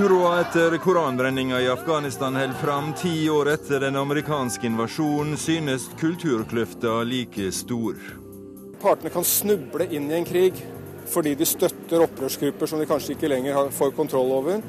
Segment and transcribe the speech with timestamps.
[0.00, 2.92] Uroa etter koranbrenninga i Afghanistan holder fram.
[2.92, 7.98] Ti år etter den amerikanske invasjonen synes kulturkløfta like stor.
[8.80, 10.62] Partene kan snuble inn i en krig
[11.10, 14.64] fordi de støtter opprørsgrupper som de kanskje ikke lenger får kontroll over.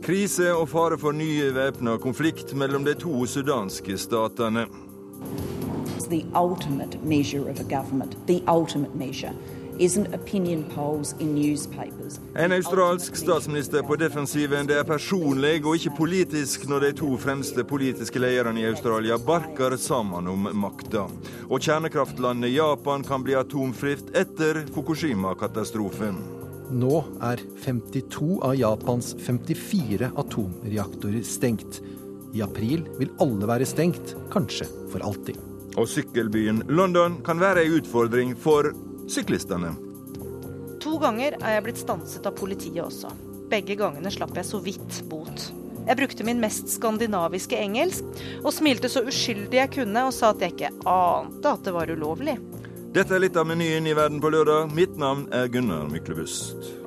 [0.00, 4.64] Krise og fare for ny væpna konflikt mellom de to sudanske statene.
[6.08, 9.36] The ultimate measure of a government, the ultimate measure
[12.34, 14.66] en australsk statsminister på defensiven.
[14.66, 19.74] Det er personlig og ikke politisk når de to fremste politiske lederne i Australia barker
[19.80, 21.08] sammen om makta.
[21.48, 26.20] Og kjernekraftlandet Japan kan bli atomfritt etter Fukushima-katastrofen.
[26.72, 31.82] Nå er 52 av Japans 54 atomreaktorer stengt.
[32.32, 35.36] I april vil alle være stengt, kanskje for alltid.
[35.76, 38.70] Og sykkelbyen London kan være ei utfordring for
[39.10, 39.72] syklistene.
[40.82, 43.12] To ganger er jeg blitt stanset av politiet også.
[43.52, 45.50] Begge gangene slapp jeg så vidt bot.
[45.82, 50.42] Jeg brukte min mest skandinaviske engelsk og smilte så uskyldig jeg kunne og sa at
[50.42, 52.36] jeg ikke ante at det var ulovlig.
[52.92, 54.74] Dette er litt av menyen i Verden på lørdag.
[54.76, 56.81] Mitt navn er Gunnar Myklebust.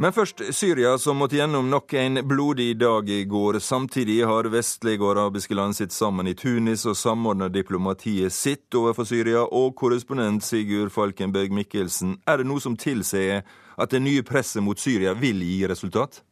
[0.00, 3.58] Men først Syria, som måtte gjennom nok en blodig dag i går.
[3.60, 9.04] Samtidig har vestlige og arabiske land sitt sammen i Tunis og samordner diplomatiet sitt overfor
[9.04, 9.42] Syria.
[9.44, 13.44] Og korrespondent Sigurd Falkenberg Mikkelsen, er det noe som tilsier
[13.76, 16.22] at det nye presset mot Syria vil gi resultat?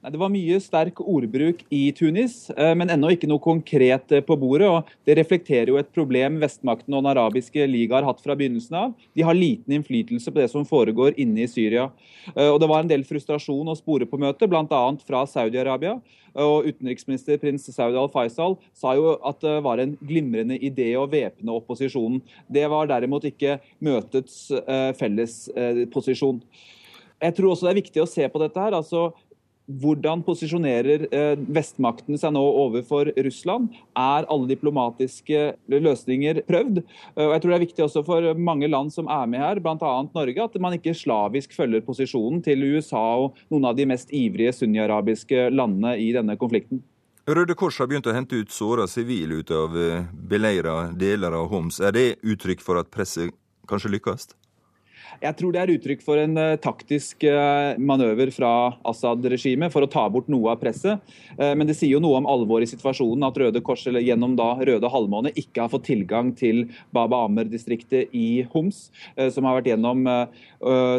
[0.00, 4.22] Nei, det var mye sterk ordbruk i Tunis, eh, men ennå ikke noe konkret eh,
[4.24, 4.70] på bordet.
[4.70, 8.78] og Det reflekterer jo et problem vestmakten og Den arabiske liga har hatt fra begynnelsen
[8.80, 8.94] av.
[9.12, 11.90] De har liten innflytelse på det som foregår inne i Syria.
[12.32, 14.82] Eh, og Det var en del frustrasjon å spore på møtet, bl.a.
[15.04, 15.98] fra Saudi-Arabia.
[16.32, 21.60] Og Utenriksminister prins Saudi al-Faisal sa jo at det var en glimrende idé å væpne
[21.60, 22.22] opposisjonen.
[22.48, 24.46] Det var derimot ikke møtets
[24.96, 25.42] felles
[25.90, 26.38] posisjon.
[27.20, 28.78] Jeg tror også det er viktig å se på dette her.
[28.78, 29.10] altså
[29.80, 31.06] hvordan posisjonerer
[31.50, 33.70] vestmaktene seg nå overfor Russland?
[33.98, 36.82] Er alle diplomatiske løsninger prøvd?
[37.16, 39.60] Eh, og jeg tror Det er viktig også for mange land som er med her,
[39.60, 39.92] bl.a.
[40.14, 44.54] Norge, at man ikke slavisk følger posisjonen til USA og noen av de mest ivrige
[44.60, 46.82] sunni-arabiske landene i denne konflikten.
[47.30, 51.50] Røde Kors har begynt å hente ut såra sivile ut av eh, beleira deler av
[51.52, 51.80] Homs.
[51.80, 53.34] Er det uttrykk for at presset
[53.70, 54.30] kanskje lykkes?
[55.20, 59.88] Jeg tror det er uttrykk for en uh, taktisk uh, manøver fra Assad-regimet for å
[59.92, 61.02] ta bort noe av presset.
[61.36, 64.32] Uh, men det sier jo noe om alvoret i situasjonen at Røde Kors eller gjennom
[64.38, 66.62] da Røde halvmåne ikke har fått tilgang til
[66.96, 68.86] Baba Amer-distriktet i Homs,
[69.34, 70.06] som har vært gjennom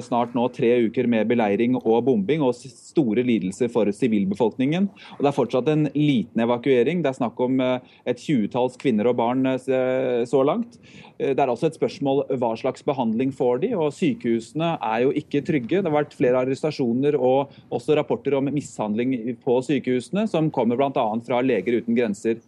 [0.05, 4.89] snart nå tre uker med beleiring og bombing og store lidelser for sivilbefolkningen.
[5.17, 7.01] Og Det er fortsatt en liten evakuering.
[7.01, 10.79] Det er snakk om et tjuetalls kvinner og barn så langt.
[11.21, 15.41] Det er også et spørsmål hva slags behandling får de, og sykehusene er jo ikke
[15.45, 15.81] trygge.
[15.81, 21.07] Det har vært flere arrestasjoner og også rapporter om mishandling på sykehusene, som kommer bl.a.
[21.25, 22.41] fra Leger uten grenser.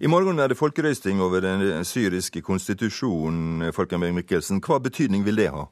[0.00, 3.68] I morgen er det folkerøysting over den syriske konstitusjonen.
[3.76, 4.62] Falkenberg Mikkelsen.
[4.64, 5.66] Hva betydning vil det ha?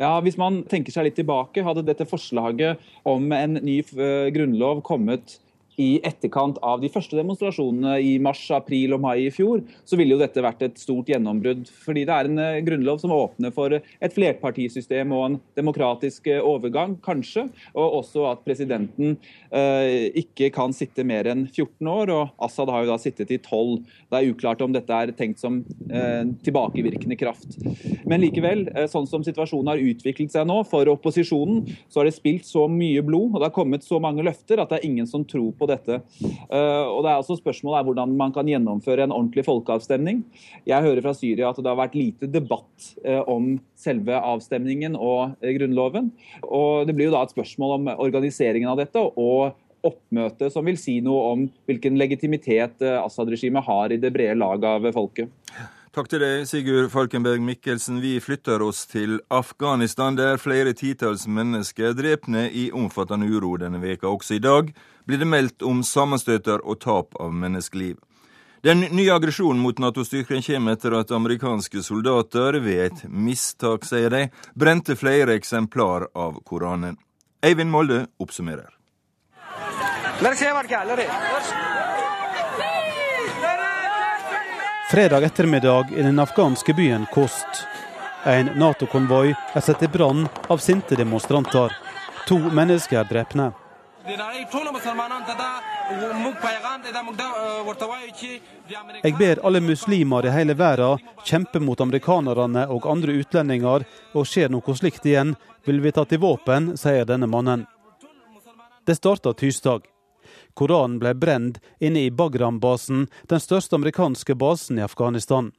[0.00, 4.82] Ja, Hvis man tenker seg litt tilbake, hadde dette forslaget om en ny eh, grunnlov
[4.84, 5.38] kommet
[5.80, 10.16] i etterkant av de første demonstrasjonene i mars, april og mai i fjor, så ville
[10.16, 11.66] jo dette vært et stort gjennombrudd.
[11.84, 16.40] Fordi det er en eh, grunnlov som åpner for et flerpartisystem og en demokratisk eh,
[16.40, 17.46] overgang, kanskje.
[17.76, 19.16] Og også at presidenten
[19.50, 22.14] eh, ikke kan sitte mer enn 14 år.
[22.14, 23.84] Og Assad har jo da sittet i 12.
[24.10, 25.60] Det er uklart om dette er tenkt som
[25.90, 27.58] eh, tilbakevirkende kraft.
[28.08, 32.16] Men likevel, eh, sånn som situasjonen har utviklet seg nå for opposisjonen, så har det
[32.16, 35.08] spilt så mye blod og det har kommet så mange løfter at det er ingen
[35.08, 36.00] som tror på dette.
[36.22, 40.22] Eh, og det er også Spørsmålet er hvordan man kan gjennomføre en ordentlig folkeavstemning.
[40.68, 45.36] Jeg hører fra Syria at det har vært lite debatt eh, om selve avstemningen og
[45.42, 46.10] eh, Grunnloven.
[46.46, 50.78] Og Det blir jo da et spørsmål om organiseringen av dette og oppmøte som vil
[50.80, 55.30] si noe om hvilken legitimitet Assad-regimet har i det brede lag av folket.
[55.96, 58.02] Takk til deg, Sigurd Falkenberg Mikkelsen.
[58.04, 63.80] Vi flytter oss til Afghanistan, der flere titalls mennesker er drepne i omfattende uro denne
[63.80, 64.10] veka.
[64.10, 64.74] Også i dag
[65.08, 67.96] blir det meldt om sammenstøter og tap av menneskeliv.
[68.60, 74.26] Den nye aggresjonen mot Nato-styrken kommer etter at amerikanske soldater, ved et mistak, sier de,
[74.52, 77.00] brente flere eksemplar av Koranen.
[77.40, 78.68] Eivind Molde oppsummerer.
[84.90, 87.66] Fredag ettermiddag i den afghanske byen Kost.
[88.24, 91.72] En Nato-konvoi er satt i brann av sinte demonstranter.
[92.28, 93.48] To mennesker er drepne.
[99.02, 104.54] Jeg ber alle muslimer i hele verden kjempe mot amerikanerne og andre utlendinger, og skjer
[104.54, 105.34] noe slikt igjen,
[105.66, 107.66] vil vi ta til våpen, sier denne mannen.
[108.86, 109.95] Det starta tirsdag.
[110.56, 115.52] Koranen ble brent inne i Bagram-basen, den største amerikanske basen i Afghanistan.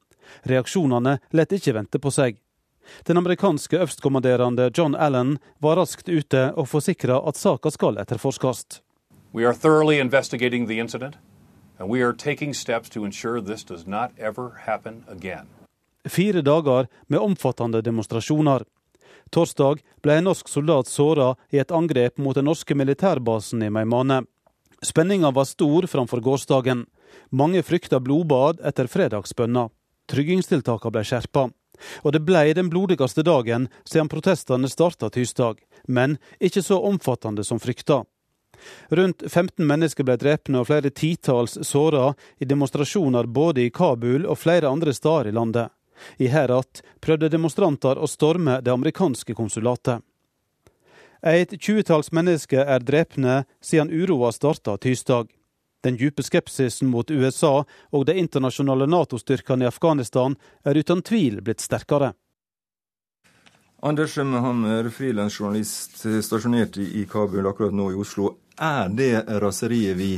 [0.50, 2.40] Reaksjonene lett ikke vente på seg.
[3.06, 8.82] Den amerikanske øverstkommanderende John Allen var raskt ute og forsikra at saka skal etterforskes.
[9.34, 11.16] We are thoroughly investigating the incident,
[11.78, 15.46] and we are taking steps to ensure this does not ever happen again.
[16.10, 18.64] Fire dager med omfattende demonstrasjoner.
[19.30, 24.24] Torsdag ble en norsk soldat såra i et angrep mot den norske militærbasen i Meimane.
[24.82, 26.86] Spenninga var stor framfor gårsdagen.
[27.30, 29.70] Mange frykta blodbad etter fredagsbønna.
[30.12, 31.48] Tryggingstiltakene ble skjerpa.
[32.04, 37.60] Og det ble den blodigste dagen siden protestene starta tirsdag, men ikke så omfattende som
[37.62, 38.04] frykta.
[38.90, 44.40] Rundt 15 mennesker ble drepne og flere titalls såra i demonstrasjoner både i Kabul og
[44.42, 45.70] flere andre steder i landet.
[46.18, 50.02] I Herat prøvde demonstranter å storme det amerikanske konsulatet.
[51.22, 55.32] Et tjuetalls mennesker er drepne siden uroa starta tirsdag.
[55.84, 60.36] Den dype skepsisen mot USA og de internasjonale Nato-styrkene i Afghanistan
[60.66, 62.14] er uten tvil blitt sterkere.
[63.86, 68.34] Anders Hammer, frilansjournalist stasjonert i Kabul akkurat nå i Oslo.
[68.58, 70.16] Er det raseriet vi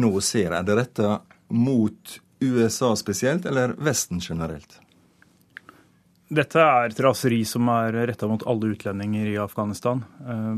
[0.00, 1.18] nå ser, er det retta
[1.52, 4.81] mot USA spesielt, eller Vesten generelt?
[6.32, 10.00] Dette er et raseri som er retta mot alle utlendinger i Afghanistan.
[10.24, 10.54] Eh,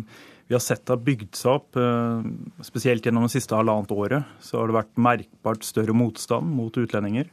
[0.46, 2.26] vi har sett det har bygd seg opp, eh,
[2.62, 4.28] spesielt gjennom det siste halvannet året.
[4.40, 7.26] Så har det vært merkbart større motstand mot utlendinger.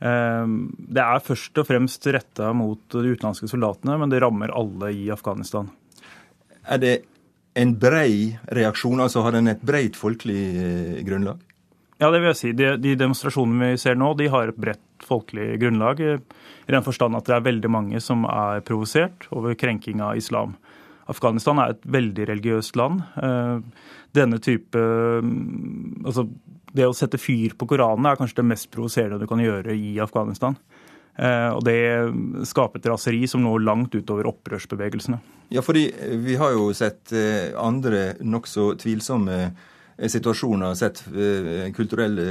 [0.00, 0.46] Eh,
[0.96, 5.06] det er først og fremst retta mot de utenlandske soldatene, men det rammer alle i
[5.14, 5.70] Afghanistan.
[6.66, 7.04] Er det
[7.54, 11.38] en brei reaksjon, altså har den et breit folkelig grunnlag?
[12.00, 12.52] Ja, det vil jeg si.
[12.52, 16.00] De, de demonstrasjonene vi ser nå, de har et bredt folkelig grunnlag.
[16.00, 20.56] I den forstand at det er veldig mange som er provosert over krenking av islam.
[21.10, 23.02] Afghanistan er et veldig religiøst land.
[23.18, 23.86] Eh,
[24.16, 26.26] denne type mm, Altså,
[26.70, 29.96] det å sette fyr på Koranen er kanskje det mest provoserende du kan gjøre i
[30.02, 30.56] Afghanistan.
[31.18, 31.80] Eh, og det
[32.48, 35.18] skaper et raseri som når langt utover opprørsbevegelsene.
[35.50, 35.88] Ja, fordi
[36.22, 39.50] vi har jo sett eh, andre nokså tvilsomme
[40.00, 41.02] situasjoner, sett
[41.76, 42.22] kulturelle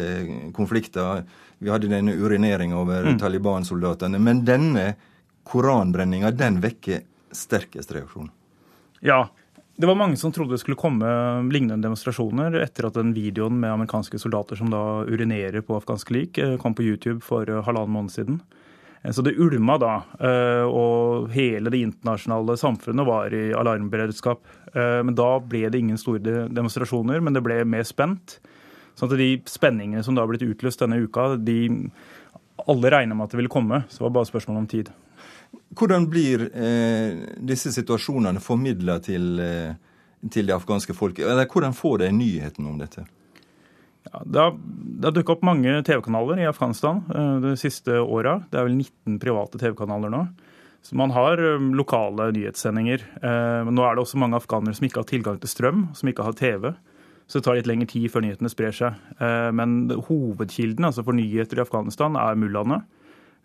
[0.57, 1.19] konflikter
[1.59, 3.17] vi hadde denne urineringa over mm.
[3.19, 4.19] Taliban-soldatene.
[4.19, 4.93] Men denne
[5.43, 7.03] koranbrenninga, den vekker
[7.35, 8.31] sterkest reaksjon.
[8.99, 9.27] Ja.
[9.79, 11.07] Det var mange som trodde det skulle komme
[11.53, 16.37] lignende demonstrasjoner etter at den videoen med amerikanske soldater som da urinerer på afghansk lik,
[16.37, 18.41] eh, kom på YouTube for eh, halvannen måned siden.
[19.01, 19.93] Eh, så det ulma da,
[20.67, 24.43] og hele det internasjonale samfunnet var i alarmberedskap.
[24.75, 28.41] Men da ble det ingen store demonstrasjoner, men det ble mer spent.
[28.99, 31.59] Sånn at de spenningene som da har blitt utløst denne uka, de
[32.67, 33.83] alle regner med at det vil komme.
[33.87, 34.89] Så det var bare spørsmål om tid.
[35.79, 39.77] Hvordan blir eh, disse situasjonene formidla til, eh,
[40.27, 41.25] til, det afghanske folket?
[41.25, 43.05] Eller hvordan får de nyheten om dette?
[44.09, 48.39] Ja, det har, det har dukka opp mange TV-kanaler i Afghanistan eh, de siste åra.
[48.51, 50.25] Det er vel 19 private TV-kanaler nå.
[50.85, 53.05] Så man har eh, lokale nyhetssendinger.
[53.21, 56.11] Eh, men nå er det også mange afghanere som ikke har tilgang til strøm, som
[56.11, 56.71] ikke har TV.
[57.29, 59.01] Så det tar litt lengre tid før nyhetene sprer seg.
[59.21, 62.81] Eh, men hovedkilden altså for nyheter i Afghanistan er mullaene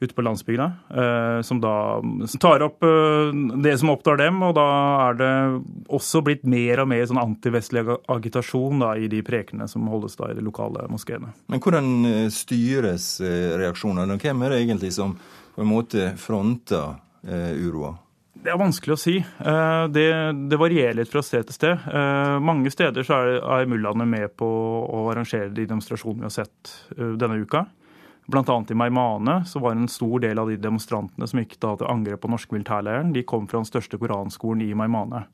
[0.03, 2.01] ute på landsbygda, eh, som da
[2.43, 3.29] tar opp eh,
[3.63, 4.41] det som opptar dem.
[4.43, 4.65] Og da
[5.05, 5.31] er det
[5.93, 10.33] også blitt mer og mer sånn antivestlig agitasjon da, i de prekene som holdes da
[10.33, 11.35] i de lokale moskeene.
[11.53, 14.17] Men hvordan styres reaksjonene?
[14.21, 15.13] Hvem er det egentlig som
[15.55, 17.95] på en måte fronter uroa?
[18.45, 19.15] Det er vanskelig å si.
[19.17, 20.09] Eh, det,
[20.53, 21.87] det, varierer litt fra sted til sted.
[21.89, 24.45] Eh, mange steder så er, er mullaene med på
[24.85, 27.65] å arrangere de demonstrasjonene vi har sett eh, denne uka.
[28.29, 28.59] Bl.a.
[28.69, 32.21] i Maimane så var en stor del av de demonstrantene som gikk da til angrep
[32.21, 35.27] på norske militærleiren, de kom fra den største koranskolen i Maimane.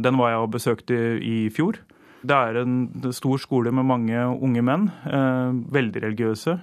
[0.00, 1.76] Den var jeg og besøkte i fjor.
[2.24, 2.78] Det er en
[3.12, 4.86] stor skole med mange unge menn,
[5.76, 6.54] veldig religiøse,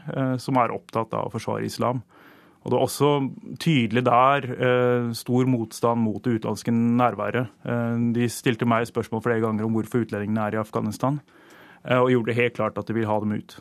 [0.41, 2.01] som er opptatt av å forsvare islam.
[2.63, 3.09] Og Det var også
[3.59, 7.51] tydelig der eh, stor motstand mot det utenlandske nærværet.
[7.67, 11.19] Eh, de stilte meg spørsmål flere ganger om hvorfor utlendingene er i Afghanistan,
[11.83, 13.57] eh, og gjorde det helt klart at de vil ha dem ut.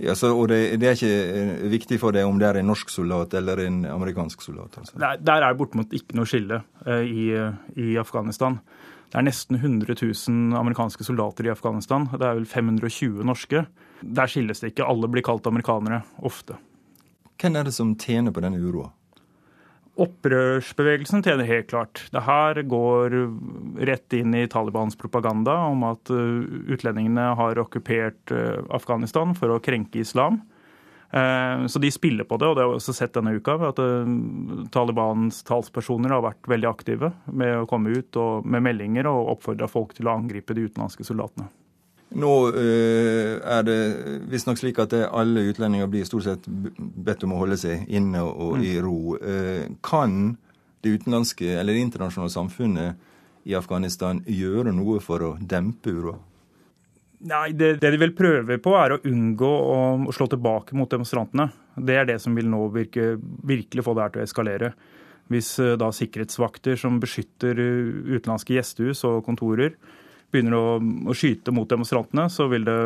[0.00, 2.90] Ja, så, og det, det, er ikke viktig for deg om det er en norsk
[2.90, 4.78] soldat eller en amerikansk soldat?
[4.80, 4.98] Altså.
[4.98, 6.62] Der, der er bortimot ikke noe skille
[7.04, 7.26] i,
[7.76, 8.56] i Afghanistan.
[9.10, 12.08] Det er nesten 100 000 amerikanske soldater i Afghanistan.
[12.14, 13.66] Det er vel 520 norske.
[14.00, 14.88] Der skilles det ikke.
[14.88, 16.56] Alle blir kalt amerikanere, ofte.
[17.40, 18.90] Hvem er det som tjener på denne uroa?
[20.00, 22.04] Opprørsbevegelsen tjener helt klart.
[22.12, 23.16] Det her går
[23.88, 28.32] rett inn i Talibans propaganda om at utlendingene har okkupert
[28.72, 30.40] Afghanistan for å krenke islam.
[31.10, 33.56] Eh, så de spiller på det, og det har vi også sett denne uka.
[33.68, 34.10] at eh,
[34.70, 39.68] Talibans talspersoner har vært veldig aktive med å komme ut og, med meldinger og oppfordra
[39.68, 41.50] folk til å angripe de utenlandske soldatene.
[42.10, 43.78] Nå uh, er det
[44.32, 48.56] visstnok slik at alle utlendinger blir stort sett bedt om å holde seg inne og
[48.58, 48.64] mm.
[48.66, 48.96] i ro.
[49.20, 50.34] Uh, kan
[50.80, 53.06] det utenlandske eller det internasjonale samfunnet
[53.48, 56.18] i Afghanistan gjøre noe for å dempe uroa?
[57.20, 60.88] Nei, det, det, de vil prøve på, er å unngå å, å, slå tilbake mot
[60.88, 61.50] demonstrantene.
[61.76, 63.12] Det er det som vil nå virke,
[63.44, 64.70] virkelig få det her til å eskalere.
[65.30, 69.76] Hvis eh, da sikkerhetsvakter som beskytter eh, utenlandske gjestehus og kontorer,
[70.30, 70.64] begynner å,
[71.10, 72.76] å skyte mot demonstrantene, så vil, det,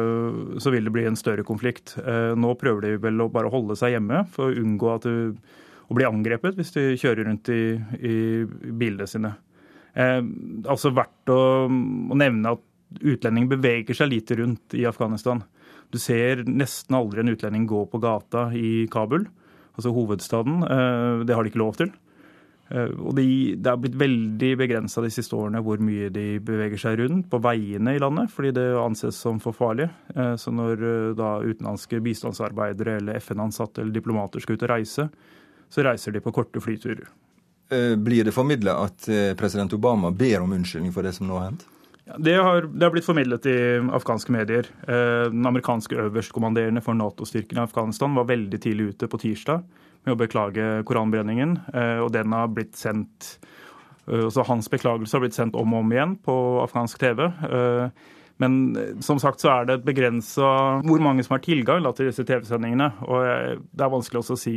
[0.62, 1.96] så vil, det, bli en større konflikt.
[2.00, 5.34] Eh, nå prøver de vel å bare holde seg hjemme for å unngå at du,
[5.84, 7.62] å bli angrepet hvis de kjører rundt i,
[8.00, 8.14] i
[8.72, 9.34] bilene sine.
[9.94, 10.20] Eh,
[10.64, 15.42] altså verdt å, å nevne at utlending beveger seg lite rundt i Afghanistan.
[15.92, 19.28] Du ser nesten aldri en utlending gå på gata i Kabul,
[19.76, 20.62] altså hovedstaden.
[20.64, 21.92] Eh, det har de ikke lov til.
[22.68, 26.80] Eh, og de, Det er blitt veldig begrensa de siste årene hvor mye de beveger
[26.80, 29.90] seg rundt på veiene i landet, fordi det anses som for farlig.
[30.14, 30.86] Eh, så når
[31.18, 35.08] da utenlandske bistandsarbeidere eller FN-ansatte eller diplomater skal ut og reise,
[35.68, 37.06] så reiser de på korte flyturer.
[37.74, 39.06] Blir det formidla at
[39.40, 41.64] president Obama ber om unnskyldning for det som nå har hendt?
[42.04, 43.56] Det har, det har, blitt formidlet i
[43.96, 44.66] afghanske medier.
[44.84, 49.64] Eh, den amerikanske øverstkommanderende for Nato-styrken i Afghanistan var veldig tidlig ute på tirsdag
[50.04, 51.58] med å beklage koranbrenningen.
[51.74, 53.38] Eh, og den har blitt sendt
[54.08, 57.26] eh, Hans beklagelse har blitt sendt om og om igjen på afghansk TV.
[58.42, 58.54] Men
[59.04, 60.48] som sagt så er det begrensa
[60.82, 62.88] hvor mange som har tilgang til disse TV-sendingene.
[63.06, 64.56] Og det er vanskelig også å si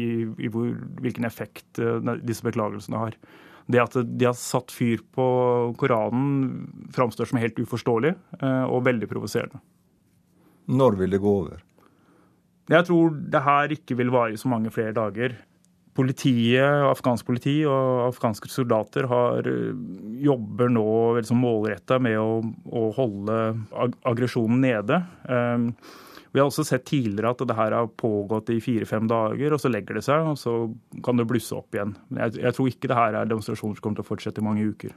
[0.49, 0.71] hvor,
[1.03, 1.77] hvilken effekt
[2.25, 3.19] disse beklagelsene har.
[3.67, 5.27] Det at de har satt fyr på
[5.79, 9.59] Koranen, framstår som helt uforståelig eh, og veldig provoserende.
[10.71, 11.63] Når vil det gå over?
[12.67, 15.37] Jeg tror det her ikke vil vare så mange flere dager.
[15.97, 19.71] Politiet, Afghansk politi og afghanske soldater har, eh,
[20.21, 23.37] jobber nå liksom målretta med å, å holde
[23.73, 24.99] ag aggresjonen nede.
[25.25, 25.71] Um,
[26.35, 29.71] vi har også sett tidligere at det her har pågått i fire-fem dager, og så
[29.73, 30.53] legger det seg, og så
[31.01, 31.95] kan det blusse opp igjen.
[32.11, 34.45] Men jeg, jeg tror ikke det her er demonstrasjoner som kommer til å fortsette i
[34.45, 34.93] mange uker.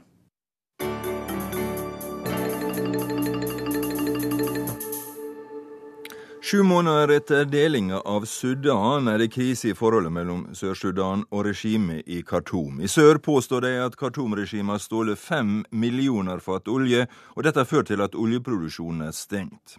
[6.51, 12.01] Sju måneder etter delinga av Sudan er det krise i forholdet mellom Sør-Sudan og regimet
[12.11, 12.81] i Khartoum.
[12.83, 17.05] I sør påstår de at Khartoum-regimet har stjålet fem millioner fat olje,
[17.37, 19.77] og dette har ført til at oljeproduksjonen er stengt.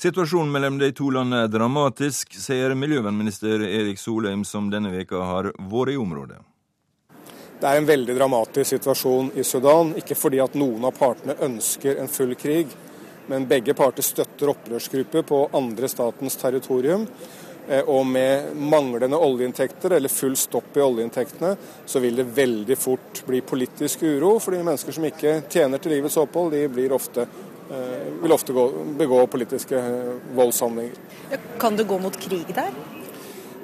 [0.00, 5.50] Situasjonen mellom de to landene er dramatisk, sier miljøvernminister Erik Solheim, som denne veka har
[5.58, 6.40] vært i området.
[7.60, 12.00] Det er en veldig dramatisk situasjon i Sudan, ikke fordi at noen av partene ønsker
[12.00, 12.72] en full krig,
[13.26, 17.06] men begge parter støtter opprørsgrupper på andre statens territorium.
[17.68, 21.54] Eh, og med manglende oljeinntekter eller full stopp i oljeinntektene,
[21.86, 24.38] så vil det veldig fort bli politisk uro.
[24.38, 27.26] fordi mennesker som ikke tjener til livets opphold, de ofte,
[27.70, 30.92] eh, vil ofte gå, begå politiske eh, voldshandlinger.
[31.58, 32.70] Kan det gå mot krig der?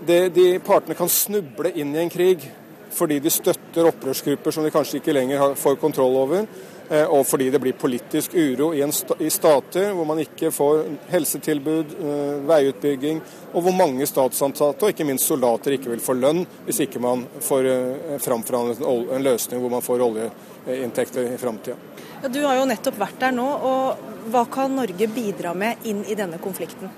[0.06, 2.50] Det, de partene kan snuble inn i en krig
[2.90, 6.46] fordi de støtter opprørsgrupper som de kanskje ikke lenger får kontroll over.
[6.90, 10.80] Eh, og fordi det blir politisk uro i, sta i stater hvor man ikke får
[11.12, 13.20] helsetilbud, uh, veiutbygging,
[13.52, 17.22] og hvor mange statsansatte og ikke minst soldater ikke vil få lønn hvis ikke man
[17.46, 21.78] får uh, framforhandlet en, løsning hvor man får oljeinntekter i framtida.
[22.24, 26.02] Ja, du har jo nettopp vært der nå, og hva kan Norge bidra med inn
[26.10, 26.90] i denne konflikten?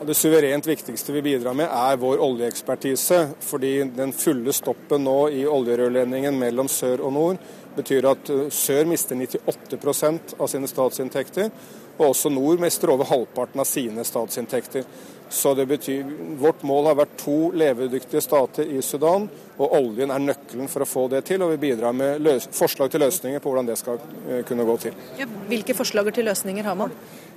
[0.00, 3.18] Ja, det suverent viktigste vi bidrar med er vår oljeekspertise.
[3.44, 7.42] Fordi den fulle stoppen nå i oljerørledningen mellom sør og nord
[7.80, 11.50] betyr at eh, sør mister 98% av sine statsinntekter,
[11.98, 14.86] og også nord mister over halvparten av sine statsinntekter.
[15.30, 16.06] Så det betyr,
[16.38, 19.28] Vårt mål har vært to levedyktige stater i Sudan,
[19.60, 21.44] og oljen er nøkkelen for å få det til.
[21.46, 24.96] Og vi bidrar med forslag til løsninger på hvordan det skal eh, kunne gå til.
[25.20, 26.94] Ja, hvilke forslag til løsninger har man?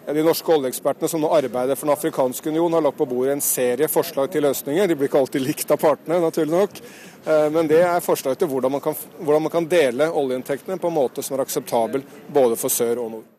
[0.08, 3.46] De norske oljeekspertene som nå arbeider for Den afrikanske union, har lagt på bordet en
[3.46, 4.90] serie forslag til løsninger.
[4.90, 6.82] De blir ikke alltid likt av partene, naturlig nok.
[7.28, 10.90] Eh, men det er forslag til hvordan man kan, hvordan man kan dele oljeinntektene på
[10.90, 12.02] en måte som er akseptabel
[12.34, 13.33] både for sør og nord.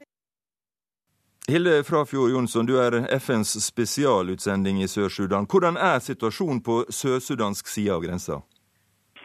[1.49, 5.45] Hilde Frafjord Jonsson, du er FNs spesialutsending i Sør-Sudan.
[5.45, 8.39] Hvordan er situasjonen på sør-sudansk side av grensa?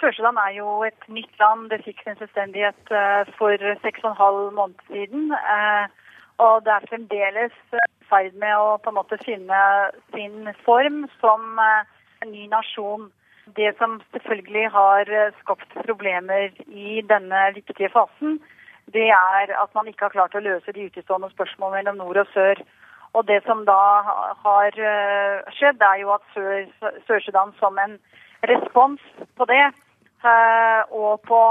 [0.02, 1.70] Sør-Sudan er jo et nytt land.
[1.72, 5.32] Det fikk sin selvstendighet eh, for seks og en halv måned siden.
[5.32, 6.12] Eh,
[6.44, 9.64] og det er fremdeles i ferd med å på en måte finne
[10.12, 13.08] sin form som en ny nasjon.
[13.56, 18.42] Det som selvfølgelig har eh, skapt problemer i denne viktige fasen,
[18.94, 22.32] det er at man ikke har klart å løse de utestående spørsmålene mellom nord og
[22.34, 22.62] sør.
[23.18, 23.82] Og det som da
[24.46, 26.26] har eh, skjedd, er jo at
[27.08, 27.98] Sør-Sudan som en
[28.50, 29.02] respons
[29.38, 29.64] på det,
[30.22, 31.42] eh, og på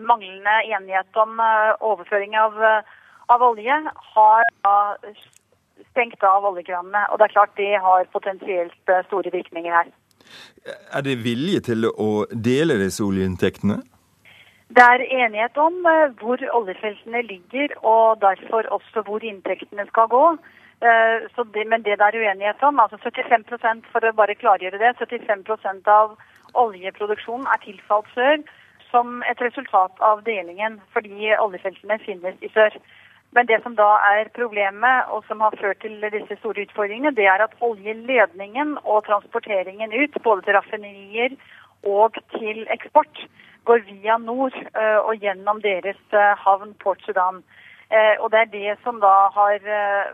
[0.00, 1.40] manglende enighet om
[1.84, 2.56] overføring av,
[3.28, 3.76] av olje,
[4.14, 4.48] har
[5.90, 7.04] stengt av oljekranene.
[7.12, 9.92] Og det er klart det har potensielt store virkninger her.
[10.92, 13.82] Er det vilje til å dele disse oljeinntektene?
[14.68, 20.24] Det er enighet om eh, hvor oljefeltene ligger, og derfor også hvor inntektene skal gå.
[20.80, 24.96] Eh, det, men det det er uenighet om, altså 75 for å bare klargjøre det,
[25.00, 26.16] 75% av
[26.54, 28.40] oljeproduksjonen er tilfalt sør
[28.90, 32.76] som et resultat av delingen, fordi oljefeltene finnes i sør.
[33.34, 37.26] Men det som da er problemet, og som har ført til disse store utfordringene, det
[37.26, 41.34] er at oljeledningen og transporteringen ut, både til raffinerier
[41.82, 43.26] og til eksport,
[43.64, 47.42] går via nord uh, og gjennom deres uh, havn Port Sudan.
[47.92, 49.60] Uh, og det er det som da har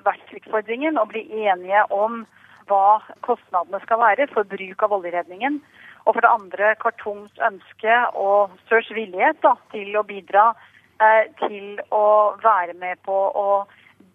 [0.06, 2.24] vært utfordringen, å bli enige om
[2.70, 5.60] hva kostnadene skal være for bruk av oljeredningen.
[6.06, 10.52] Og for det andre Khartoums ønske og Sørs villighet da, til å bidra
[11.00, 13.44] Eh, til å være med på å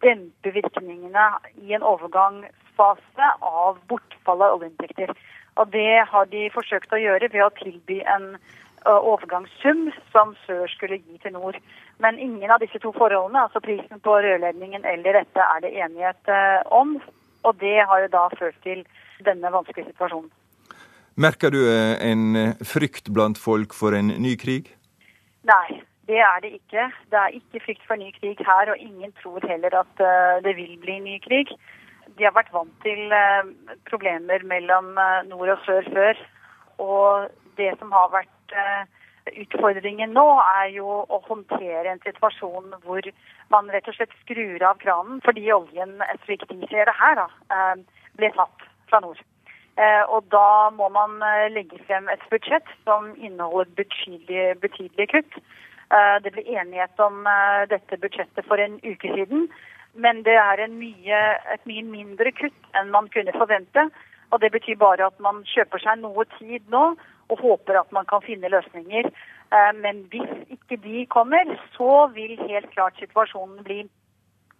[0.06, 1.24] dempe virkningene
[1.66, 5.16] i en overgangsfase av bortfall av oljeinntekter.
[5.58, 8.54] Og det har de forsøkt å gjøre ved å tilby en eh,
[8.86, 11.58] overgangssum som sør skulle gi til nord.
[12.04, 16.32] Men ingen av disse to forholdene, altså prisen på rørledningen eller dette, er det enighet
[16.32, 16.98] eh, om.
[17.46, 18.84] Og det har jo da ført til
[19.26, 20.32] denne vanskelige situasjonen.
[21.16, 24.68] Merker du en frykt blant folk for en ny krig?
[25.48, 26.90] Nei, det er det ikke.
[27.14, 30.04] Det er ikke frykt for ny krig her, og ingen tror heller at
[30.44, 31.54] det vil bli ny krig.
[32.18, 33.16] De har vært vant til
[33.88, 34.92] problemer mellom
[35.30, 36.20] nord og sør før.
[36.84, 38.35] Og det som har vært
[39.42, 40.26] utfordringen nå,
[40.62, 43.08] er jo å håndtere en situasjon hvor
[43.50, 47.74] man rett og slett skrur av kranen fordi oljen, slik de ser det her, da,
[48.20, 49.22] ble tatt fra nord.
[50.14, 51.18] Og da må man
[51.52, 55.42] legge frem et budsjett som inneholder betydelige, betydelige kutt.
[55.94, 59.48] Eh, det ble enighet om eh, dette budsjettet for en uke siden.
[59.94, 61.22] Men det er mye,
[61.54, 63.88] et mye mindre kutt enn man kunne forvente.
[64.34, 66.96] Og det betyr bare at man kjøper seg noe tid nå
[67.30, 69.10] og håper at man kan finne løsninger.
[69.54, 73.84] Eh, men hvis ikke de kommer, så vil helt klart situasjonen bli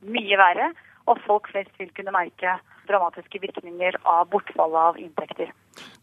[0.02, 0.72] mye verre.
[1.06, 2.58] Og folk flest vil kunne merke
[2.90, 5.52] dramatiske virkninger av bortfallet av inntekter.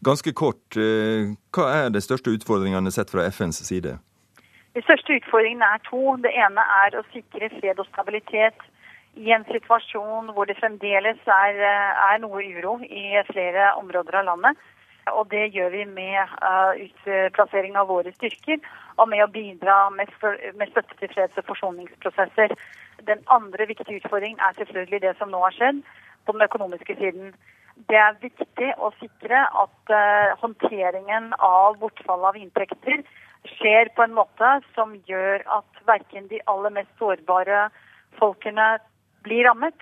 [0.03, 0.77] Ganske kort,
[1.55, 3.97] hva er de største utfordringene sett fra FNs side?
[4.73, 6.15] De største utfordringene er to.
[6.23, 8.63] Det ene er å sikre fred og stabilitet
[9.21, 14.63] i en situasjon hvor det fremdeles er, er noe uro i flere områder av landet.
[15.11, 18.61] Og det gjør vi med uh, utplassering av våre styrker
[19.01, 20.11] og med å bidra med,
[20.55, 22.55] med støtte til freds- og forsoningsprosesser.
[23.09, 25.81] Den andre viktige utfordringen er selvfølgelig det som nå har skjedd
[26.25, 27.33] på den økonomiske siden.
[27.89, 33.03] Det er viktig å sikre at uh, håndteringen av bortfall av inntekter
[33.57, 37.67] skjer på en måte som gjør at verken de aller mest sårbare
[38.19, 38.77] folkene
[39.25, 39.75] blir rammet,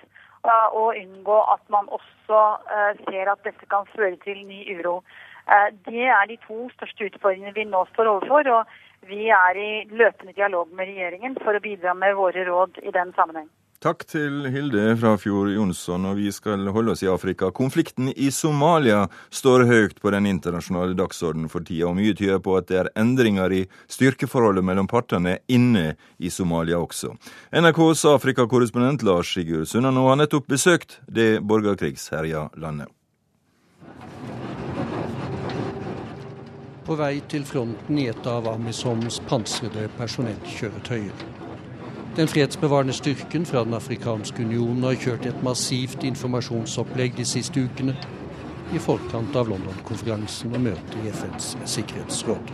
[0.49, 2.39] og unngå at man også
[2.75, 5.03] eh, ser at dette kan føre til ny uro.
[5.49, 8.49] Eh, det er de to største utfordringene vi nå står overfor.
[8.49, 8.65] og
[9.09, 13.13] Vi er i løpende dialog med regjeringen for å bidra med våre råd i den
[13.13, 13.49] sammenheng.
[13.81, 17.47] Takk til Hilde Frafjord Jonsson, og vi skal holde oss i Afrika.
[17.49, 22.59] Konflikten i Somalia står høyt på den internasjonale dagsordenen for tida, og mye tyder på
[22.59, 27.15] at det er endringer i styrkeforholdet mellom partene inne i Somalia også.
[27.57, 32.93] NRKs Afrikakorrespondent Lars Sigurd Sunnanå har nettopp besøkt det borgerkrigsherja landet.
[36.85, 41.40] På vei til fronten i et av Amisoms pansrede personellkjøretøyer.
[42.15, 47.93] Den fredsbevarende styrken fra Den afrikanske unionen har kjørt et massivt informasjonsopplegg de siste ukene
[48.75, 52.51] i forkant av London-konferansen og møtet i FNs sikkerhetsråd.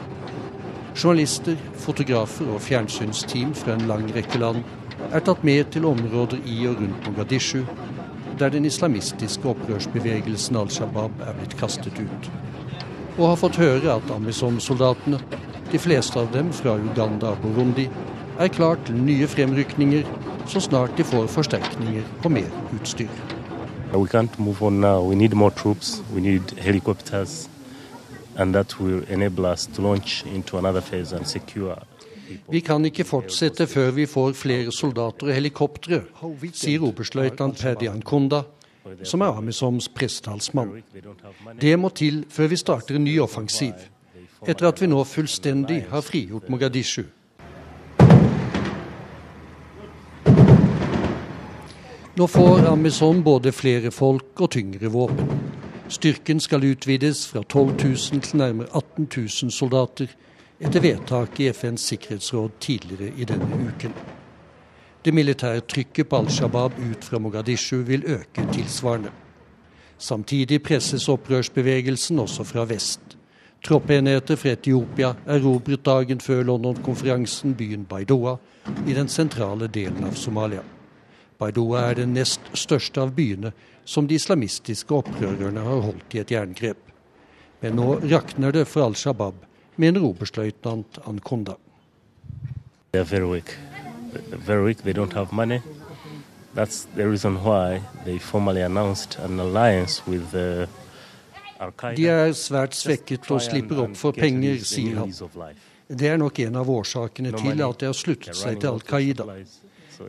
[0.98, 4.62] Journalister, fotografer og fjernsynsteam fra en lang rekke land
[5.12, 7.64] er tatt med til områder i og rundt Mogadishu,
[8.38, 12.30] der den islamistiske opprørsbevegelsen Al Shabaab er blitt kastet ut.
[13.18, 15.18] Og har fått høre at Amisom-soldatene,
[15.72, 17.88] de fleste av dem fra Uganda og Burundi,
[18.40, 20.04] er klar nye fremrykninger
[20.48, 23.10] så snart de får forsterkninger og mer utstyr.
[23.94, 25.10] We can't move on now.
[25.10, 26.04] We need more troops.
[26.14, 27.50] We need helicopters.
[28.38, 31.76] And that will enable us to launch into another phase and secure
[32.52, 36.02] vi kan ikke fortsette før vi får flere soldater og helikoptre,
[36.54, 38.42] sier oberstløytnant Paddy Ankunda,
[39.04, 40.74] som er Amisoms pressetalsmann.
[41.62, 43.74] Det må til før vi starter en ny offensiv.
[44.46, 47.04] etter at vi nå fullstendig har frigjort Mogadishu.
[52.18, 55.28] Nå får Amazon både flere folk og tyngre våpen.
[55.94, 60.08] Styrken skal utvides fra 12 000 til nærmere 18 000 soldater,
[60.60, 63.94] etter vedtak i FNs sikkerhetsråd tidligere i denne uken.
[65.06, 69.12] Det militære trykket på Al Shabaab ut fra Mogadishu vil øke tilsvarende.
[69.98, 73.18] Samtidig presses opprørsbevegelsen også fra vest.
[73.64, 78.36] Troppenheter fra Etiopia erobret dagen før London-konferansen byen Baidoa
[78.88, 80.66] i den sentrale delen av Somalia.
[81.38, 83.54] Baidoa er den nest største av byene
[83.86, 86.80] som de islamistiske opprørerne har holdt i et jerngrep.
[87.62, 89.40] Men nå rakner det for Al Shabaab,
[89.76, 91.56] mener oberstløytnant Ankonda.
[92.92, 93.56] They are very weak.
[94.32, 94.84] Very weak.
[94.84, 95.62] They don't have money.
[96.56, 100.66] That's the reason why they formally announced an alliance with uh,
[101.96, 105.14] De er svært svekket og slipper opp for penger, sier han.
[105.88, 109.26] Det er nok en av årsakene til at de har sluttet seg til Al Qaida.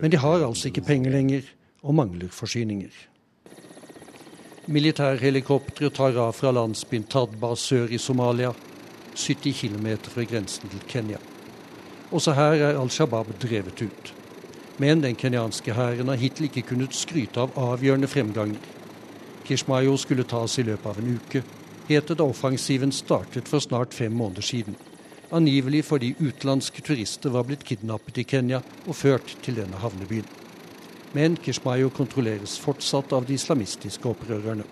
[0.00, 1.42] Men de har altså ikke penger lenger,
[1.82, 2.92] og mangler forsyninger.
[4.68, 8.52] Militærhelikoptre tar av fra landsbyen Tadba sør i Somalia,
[9.16, 11.20] 70 km fra grensen til Kenya.
[12.12, 14.12] Også her er Al Shabaab drevet ut.
[14.78, 18.60] Men den kenyanske hæren har hittil ikke kunnet skryte av avgjørende fremganger.
[19.44, 21.42] Kishmayo skulle tas i løpet av en uke,
[21.88, 24.76] het det da offensiven startet for snart fem måneder siden.
[25.28, 30.24] Angivelig fordi utenlandske turister var blitt kidnappet i Kenya og ført til denne havnebyen.
[31.12, 34.64] Men Kishmayo kontrolleres fortsatt av de islamistiske opprørerne.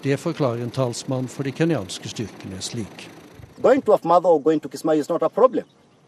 [0.00, 3.10] Det forklarer en talsmann for de kenyanske styrkene slik.
[3.60, 5.66] Going to Afmado or going to Kismayo is not a problem.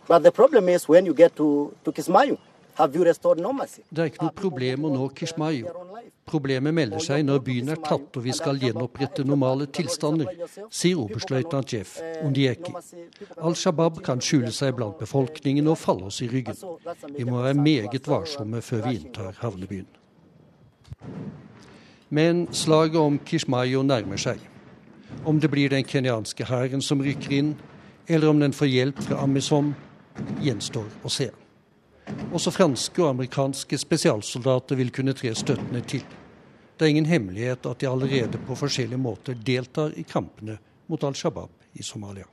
[0.09, 2.38] But the problem is when you get to, to Kismayo,
[2.74, 3.83] have you restored normalcy?
[3.90, 5.68] Det er ikke noe problem å nå Kishmayo.
[6.29, 10.29] Problemet melder seg når byen er tatt og vi skal gjenopprette normale tilstander,
[10.71, 12.75] sier oberstløytnant Jeff Ondieki.
[13.43, 16.57] Al Shabaab kan skjule seg blant befolkningen og falle oss i ryggen.
[17.19, 19.91] Vi må være meget varsomme før vi inntar havnebyen.
[22.13, 24.39] Men slaget om Kishmayo nærmer seg.
[25.27, 27.55] Om det blir den kenyanske hæren som rykker inn,
[28.07, 29.75] eller om den får hjelp fra Amisom,
[30.43, 31.33] gjenstår å se.
[32.33, 36.05] Også franske og amerikanske spesialsoldater vil kunne tre støttende til.
[36.77, 40.59] Det er ingen hemmelighet at de allerede på forskjellige måter deltar i kampene
[40.91, 42.27] mot Al Shabaab i Somalia.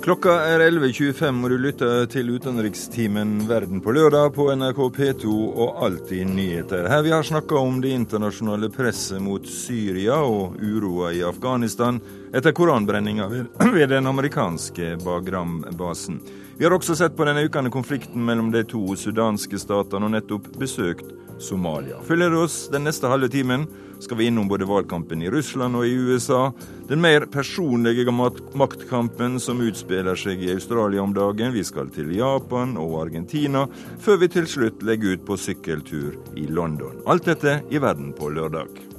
[0.00, 5.82] Klokka er 11.25, og du lytter til utenrikstimen Verden på lørdag på NRK P2 og
[5.84, 6.88] Alltid nyheter.
[6.88, 12.00] Her vi har snakka om det internasjonale presset mot Syria og uroa i Afghanistan
[12.34, 16.20] etter koranbrenninga ved den amerikanske Bagram-basen.
[16.58, 20.50] Vi har også sett på den økende konflikten mellom de to sudanske statene og nettopp
[20.60, 21.08] besøkt
[21.40, 22.02] Somalia.
[22.04, 23.64] Følger du oss den neste halve timen,
[24.00, 26.50] skal vi innom både valgkampen i Russland og i USA,
[26.88, 32.76] den mer personlige maktkampen som utspiller seg i Australia om dagen, vi skal til Japan
[32.80, 33.66] og Argentina,
[34.00, 37.00] før vi til slutt legger ut på sykkeltur i London.
[37.08, 38.89] Alt dette i Verden på lørdag.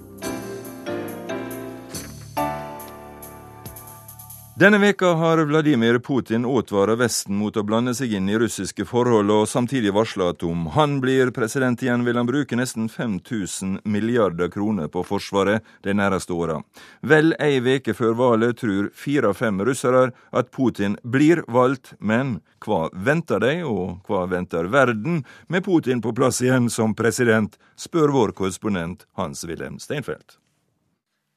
[4.61, 9.31] Denne veka har Vladimir Putin advart Vesten mot å blande seg inn i russiske forhold,
[9.33, 14.51] og samtidig varsla at om han blir president igjen, vil han bruke nesten 5000 milliarder
[14.53, 16.59] kroner på Forsvaret de nærmeste åra.
[17.01, 22.37] Vel ei veke før valget tror fire av fem russere at Putin blir valgt, men
[22.61, 28.13] hva venter de, og hva venter verden med Putin på plass igjen som president, spør
[28.13, 30.37] vår korrespondent Hans-Wilhelm Steinfeld.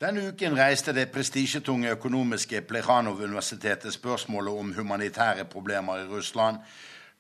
[0.05, 6.59] Denne uken reiste det prestisjetunge økonomiske Plekhanov-universitetet spørsmålet om humanitære problemer i Russland.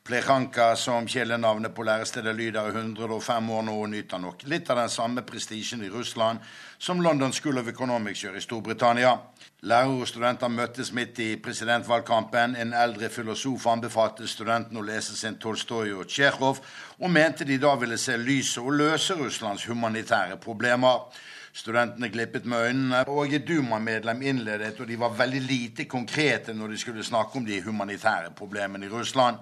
[0.04, 4.82] Plekhanka, som kjælenavnet på lærestedet lyder er 105 år nå, og nyter nok litt av
[4.82, 6.44] den samme prestisjen i Russland
[6.78, 9.16] som London School of Economics gjør i Storbritannia.
[9.62, 12.58] Lærere og studenter møttes midt i presidentvalgkampen.
[12.60, 16.60] En eldre filosof anbefalte studentene å lese sin Tolstoy og Tsjekhov,
[17.00, 21.08] og mente de da ville se lyset og løse Russlands humanitære problemer.
[21.54, 26.74] Studentene glippet med øynene, og et Duma-medlem innledet, og de var veldig lite konkrete når
[26.74, 29.36] de skulle snakke om de humanitære problemene i Russland.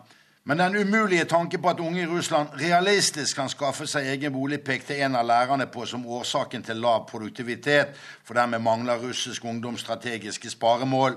[0.44, 4.60] Men den umulige tanke på at unge i Russland realistisk kan skaffe seg egen bolig,
[4.60, 7.94] pekte en av lærerne på som årsaken til lav produktivitet,
[8.24, 11.16] for dermed mangler russisk ungdom strategiske sparemål.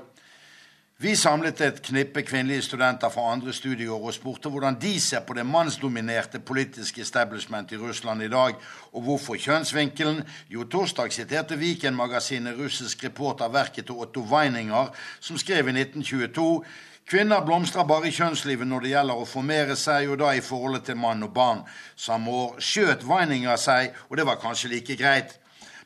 [0.98, 5.36] Vi samlet et knippe kvinnelige studenter fra andre studieår og spurte hvordan de ser på
[5.36, 8.56] det mannsdominerte politiske establishment i Russland i dag,
[8.94, 10.24] og hvorfor kjønnsvinkelen.
[10.50, 16.64] Jo, torsdag siterte Viken-magasinet russisk reporter verket til Otto Weininger, som skrev i 1922
[17.06, 20.88] Kvinner blomstrer bare i kjønnslivet når det gjelder å formere seg, og da i forholdet
[20.88, 21.60] til mann og barn.
[21.96, 25.36] Samme år skjøt Weininger seg, og det var kanskje like greit.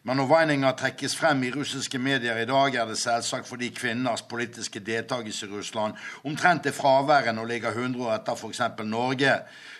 [0.09, 4.23] Men når Weininger trekkes frem i russiske medier i dag, er det selvsagt fordi kvinners
[4.25, 5.93] politiske deltakelse i Russland
[6.25, 8.61] omtrent er fraværende og ligger 100 år etter f.eks.
[8.89, 9.35] Norge.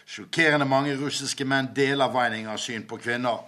[0.05, 3.41] Sjokkerende mange russiske menn deler Weiningers syn på kvinner.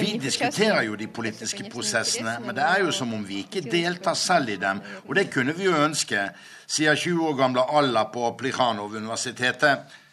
[0.00, 4.16] Vi diskuterer jo de politiske prosessene, men det er jo som om vi ikke deltar
[4.16, 4.80] selv i dem.
[5.04, 6.30] Og det kunne vi jo ønske,
[6.66, 10.07] sier 20 år gamle Alla på Plikhanov-universitetet.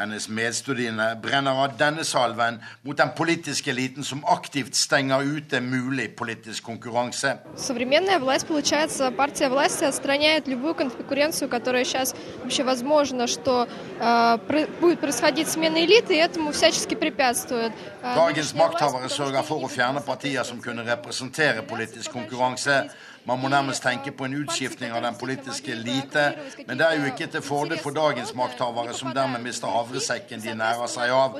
[0.00, 6.10] Hennes medstudiene brenner av denne salven mot den politiske eliten som aktivt stenger ute mulig
[6.18, 7.38] politisk konkurranse.
[7.56, 13.68] Современная власть, получается, партия власти отстраняет любую конкуренцию, которая сейчас вообще возможно, что
[13.98, 17.72] э, будет происходить смена элиты, и этому всячески препятствует.
[18.02, 22.90] Dagens makthavere sørger for å fjerne partier som kunne representere politisk konkurranse.
[23.26, 26.28] Man må nærmest tenke på en utskiftning av den politiske elite.
[26.68, 30.54] Men det er jo ikke til fordel for dagens makthavere, som dermed mister havresekken de
[30.54, 31.34] nærer seg av.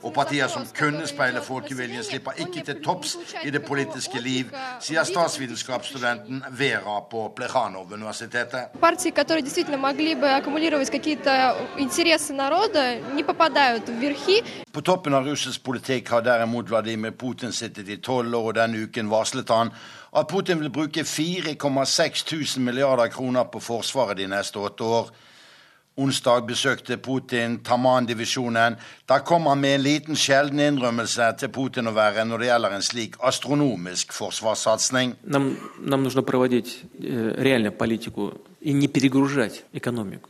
[0.00, 5.04] Og partier som kunne speile folkeviljen, slipper ikke til topps i det politiske liv, sier
[5.04, 8.72] statsvitenskapsstudenten Vera på Plekhanov-universitetet.
[8.80, 14.42] Партии, которые действительно могли бы аккумулировать какие-то интересы народа, не попадают в верхи.
[14.72, 18.88] På toppen av russisk politikk har derimot Vladimir Putin sittet i tolv år, og denne
[18.88, 19.72] uken varslet han
[20.16, 25.10] at Putin vil bruke 4,6 000 milliarder kroner på Forsvaret de neste åtte år.
[25.96, 28.76] Onsdag besøkte Putin Taman-divisjonen.
[29.08, 32.76] Der kom han med en liten sjelden innrømmelse til Putin å være når det gjelder
[32.76, 35.14] en slik astronomisk forsvarssatsing.
[35.24, 40.28] Нам, нам нужно проводить э, реально политику и не перегружать экономику.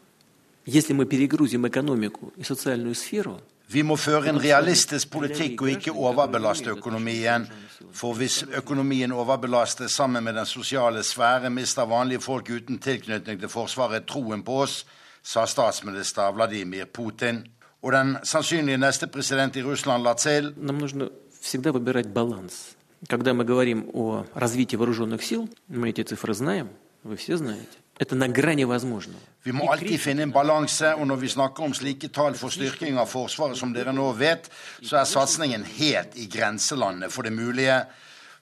[0.66, 5.92] Если мы перегрузим экономику и социальную сферу, vi må føre en realistisk politikk og ikke
[5.94, 7.46] overbelaste økonomien.
[7.92, 13.48] For hvis økonomien overbelastes sammen med den sosiale sfære, mister vanlige folk uten tilknytning til
[13.48, 14.84] Forsvaret troen på oss,
[15.22, 17.42] sa statsminister Vladimir Putin.
[17.82, 20.54] Og den sannsynlige neste president i Russland la til
[23.08, 26.70] Когда мы говорим о развитии вооруженных сил, мы эти цифры знаем,
[27.02, 27.78] вы все знаете.
[29.43, 32.97] Vi må alltid finne en balanse, og når vi snakker om slike tall for styrking
[32.97, 34.49] av Forsvaret som dere nå vet,
[34.81, 37.77] så er satsingen helt i grenselandet for det mulige.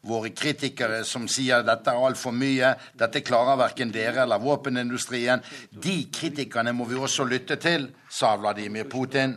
[0.08, 5.98] Våre kritikere som sier dette er altfor mye, dette klarer verken dere eller våpenindustrien, de
[6.08, 9.36] kritikerne må vi også lytte til, sa Vladimir Putin.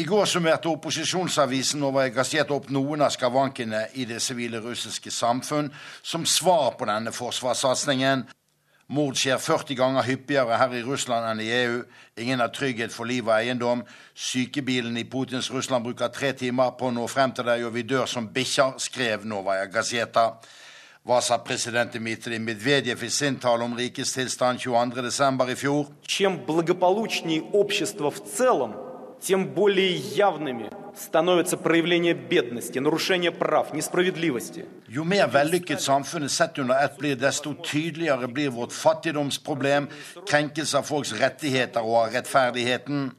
[0.00, 5.68] I går summerte opposisjonsavisen over gassert opp noen av skavankene i det sivile russiske samfunn
[6.00, 8.24] som svar på denne forsvarssatsingen.
[8.91, 11.81] Mord skjer 40 ganger hyppigere her i Russland enn i EU.
[12.23, 13.81] Ingen har trygghet for liv og eiendom.
[14.15, 17.83] Sykebilen i Putins Russland bruker tre timer på å nå frem til deg, og vi
[17.83, 20.29] dør som bikkjer, skrev Novaja Gazeta.
[21.03, 25.51] Hva sa president Dmitrij Medvedev i sin tale om rikets tilstand 22.12.
[25.51, 25.85] i fjor?
[26.07, 28.73] Чем благополучнее общество в целом,
[29.19, 34.65] тем более явными становится проявление бедности, нарушение прав, несправедливости.
[34.87, 39.87] Jo mer vellykket samfunnet sett under ett blir, desto tydeligere blir vårt fattigdomsproblem,
[40.27, 43.11] krenkelse av folks rettigheter og av rettferdigheten.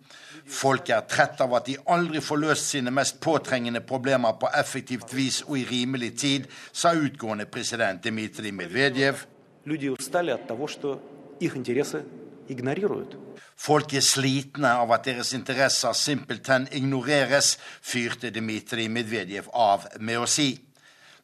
[0.49, 5.13] Folk er trett av at de aldri får løst sine mest påtrengende problemer på effektivt
[5.15, 9.27] vis og i rimelig tid, sa utgående president Dmitrij Medvedev.
[9.65, 11.01] Люди устали от того, что
[11.41, 12.05] их интересы
[12.49, 13.22] ignorerer.
[13.64, 20.28] Folk er slitne av at deres interesser simpelthen ignoreres, fyrte Dmitrij Medvedev av med å
[20.28, 20.58] si.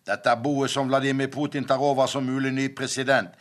[0.07, 3.33] Dette er boet som Vladimir Putin tar over som mulig ny president.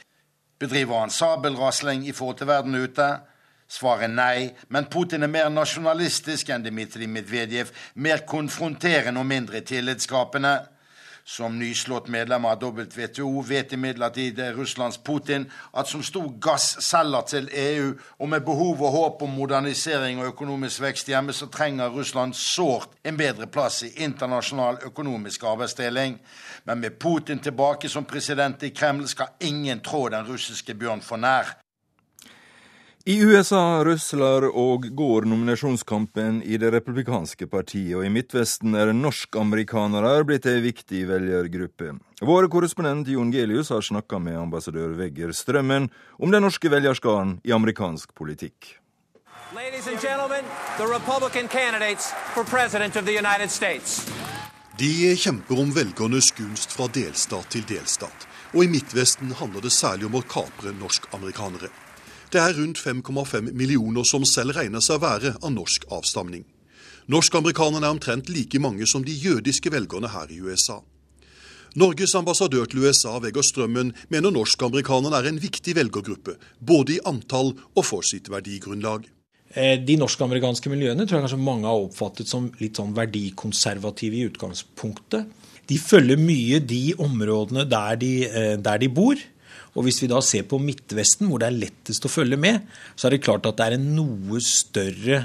[0.58, 3.06] Bedriver han sabelrasling i forhold til verden ute?
[3.70, 10.56] Svaret nei, men Putin er mer nasjonalistisk enn Dmitrij Medvedev, mer konfronterende og mindre tillitsskapende.
[11.28, 15.44] Som nyslått medlem av WTO vet imidlertid Russlands Putin
[15.76, 20.80] at som stor gasselger til EU, og med behov og håp om modernisering og økonomisk
[20.86, 26.16] vekst hjemme, så trenger Russland sårt en bedre plass i internasjonal økonomisk arbeidsdeling.
[26.64, 31.20] Men med Putin tilbake som president i Kreml skal ingen trå den russiske bjørn for
[31.20, 31.58] nær.
[33.08, 40.26] I USA rusler og går nominasjonskampen i det republikanske partiet, og i Midtvesten er norsk-amerikanere
[40.28, 41.94] blitt ei viktig velgergruppe.
[42.20, 47.56] Vår korrespondent Jon Gelius har snakka med ambassadør Vegger Strømmen om den norske velgerskaren i
[47.56, 48.74] amerikansk politikk.
[54.84, 54.92] De
[55.24, 60.20] kjemper om velgernes gunst fra delstat til delstat, og i Midtvesten handler det særlig om
[60.20, 61.72] å kapre norsk-amerikanere.
[62.28, 66.44] Det er rundt 5,5 millioner som selv regner seg å være av norsk avstamning.
[67.08, 70.82] Norsk-amerikanerne er omtrent like mange som de jødiske velgerne her i USA.
[71.78, 77.54] Norges ambassadør til USA, Vegard Strømmen, mener norsk-amerikanerne er en viktig velgergruppe, både i antall
[77.74, 79.08] og for sitt verdigrunnlag.
[79.54, 84.26] Eh, de norsk-amerikanske miljøene tror jeg kanskje mange har oppfattet som litt sånn verdikonservative i
[84.28, 85.32] utgangspunktet.
[85.68, 89.16] De følger mye de områdene der de, eh, der de bor.
[89.78, 92.66] Og Hvis vi da ser på Midtvesten, hvor det er lettest å følge med,
[92.98, 95.20] så er det klart at det er en noe større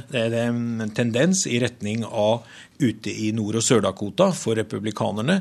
[0.94, 2.46] tendens i retning av
[2.78, 5.40] ute i Nord- og Sør-Dakota for republikanerne.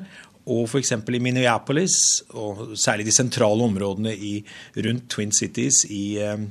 [0.48, 0.94] Og f.eks.
[0.96, 4.38] i Minneapolis, og særlig de sentrale områdene i,
[4.80, 6.48] rundt Twin Cities i, eh,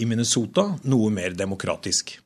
[0.00, 2.20] i Minnesota, noe mer demokratisk.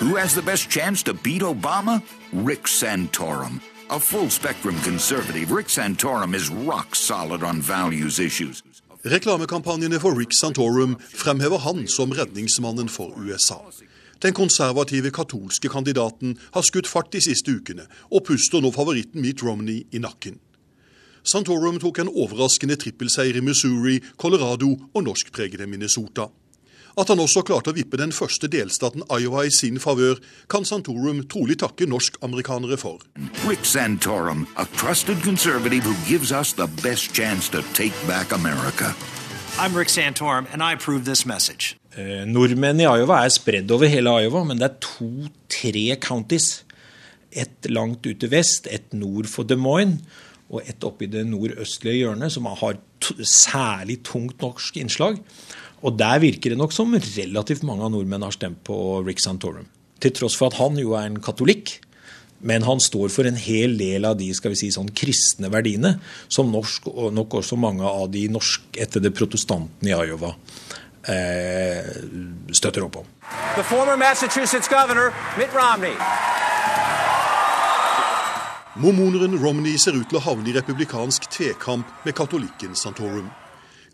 [0.00, 2.02] Who has the best chance to beat Obama?
[2.32, 3.60] Rick Santorum.
[3.90, 8.62] A full spectrum conservative, Rick Santorum is rock solid on values issues.
[9.04, 13.56] Reklamekampanjene for Rick Santorum fremhever han som redningsmannen for USA.
[14.20, 19.40] Den konservative katolske kandidaten har skutt fart de siste ukene, og puster nå favoritten Mitt
[19.40, 20.36] Romney i nakken.
[21.24, 26.28] Santorum tok en overraskende trippelseier i Missouri, Colorado og norskpregede Minnesota.
[26.98, 30.18] At han også klarte å vippe den første delstaten Iowa i sin favør,
[30.50, 33.02] kan Santorum trolig takke norsk-amerikanere for.
[33.46, 38.94] Rick Santorum, a trusted conservative who gives us the best chance to take back America.
[39.58, 41.76] I'm Rick Santorum, and I approve this message.
[41.96, 46.64] Eh, nordmenn i Iowa er spredd over hele Iowa, men det er to-tre counties.
[47.30, 49.98] Et langt ute vest, et nord for Des Moines
[50.50, 52.78] og et oppe i det nordøstlige hjørnet, som har
[53.22, 55.20] særlig tungt norsk innslag.
[55.80, 59.68] Og der virker det nok som relativt mange av nordmenn har stemt på Rick Santorum.
[60.00, 61.78] Til tross for at han jo er en katolikk.
[62.40, 65.98] Men han står for en hel del av de skal vi si, sånn kristne verdiene
[66.32, 70.32] som norsk, og nok også mange av de norskættede protestantene i Iowa
[71.04, 71.90] eh,
[72.56, 73.10] støtter opp om.
[73.56, 75.92] The former Massachusetts governor, Mitt Romney.
[78.80, 83.28] Mormoneren Romney ser ut til å havne i republikansk tekamp med katolikken Santorum.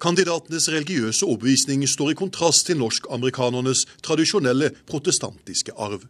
[0.03, 6.05] Kandidatenes religiøse overbevisning står i kontrast til norsk-amerikanernes tradisjonelle protestantiske arv.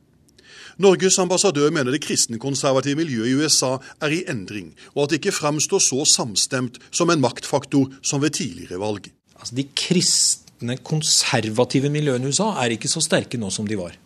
[0.83, 5.38] Norges ambassadør mener det kristenkonservative miljøet i USA er i endring, og at det ikke
[5.38, 9.09] fremstår så samstemt som en maktfaktor som ved tidligere valg.
[9.38, 13.96] Altså, de kristne, konservative miljøene i USA er ikke så sterke nå som de var.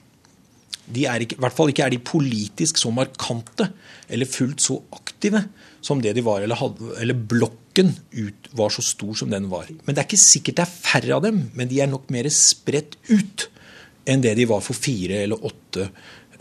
[0.92, 3.70] De er ikke, I hvert fall ikke er de politisk så markante
[4.10, 5.44] eller fullt så aktive
[5.80, 9.70] som det de var, eller, hadde, eller blokken ut, var så stor som den var.
[9.86, 12.28] Men det er ikke sikkert det er færre av dem, men de er nok mer
[12.34, 13.48] spredt ut
[14.10, 15.86] enn det de var for fire eller åtte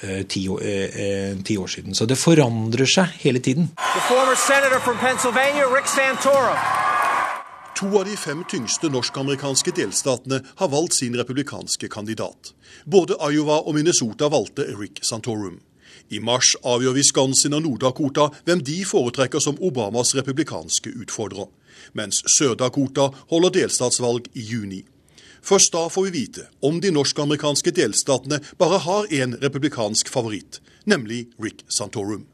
[0.01, 1.95] eh, ti, eh, eh, ti, år siden.
[1.95, 3.69] Så det forandrer seg hele tiden.
[7.79, 12.49] To av de fem tyngste norsk-amerikanske delstatene har valgt sin republikanske kandidat.
[12.83, 15.61] Både Iowa og Minnesota valgte Rick Santorum.
[16.11, 21.47] I mars avgjør Wisconsin og Nord-Dakota hvem de foretrekker som Obamas republikanske utfordrer,
[21.95, 24.81] mens Sør-Dakota holder delstatsvalg i juni.
[25.39, 31.29] Først da får vi vite om de norsk-amerikanske delstatene bare har én republikansk favoritt, nemlig
[31.39, 32.27] Rick Santorum.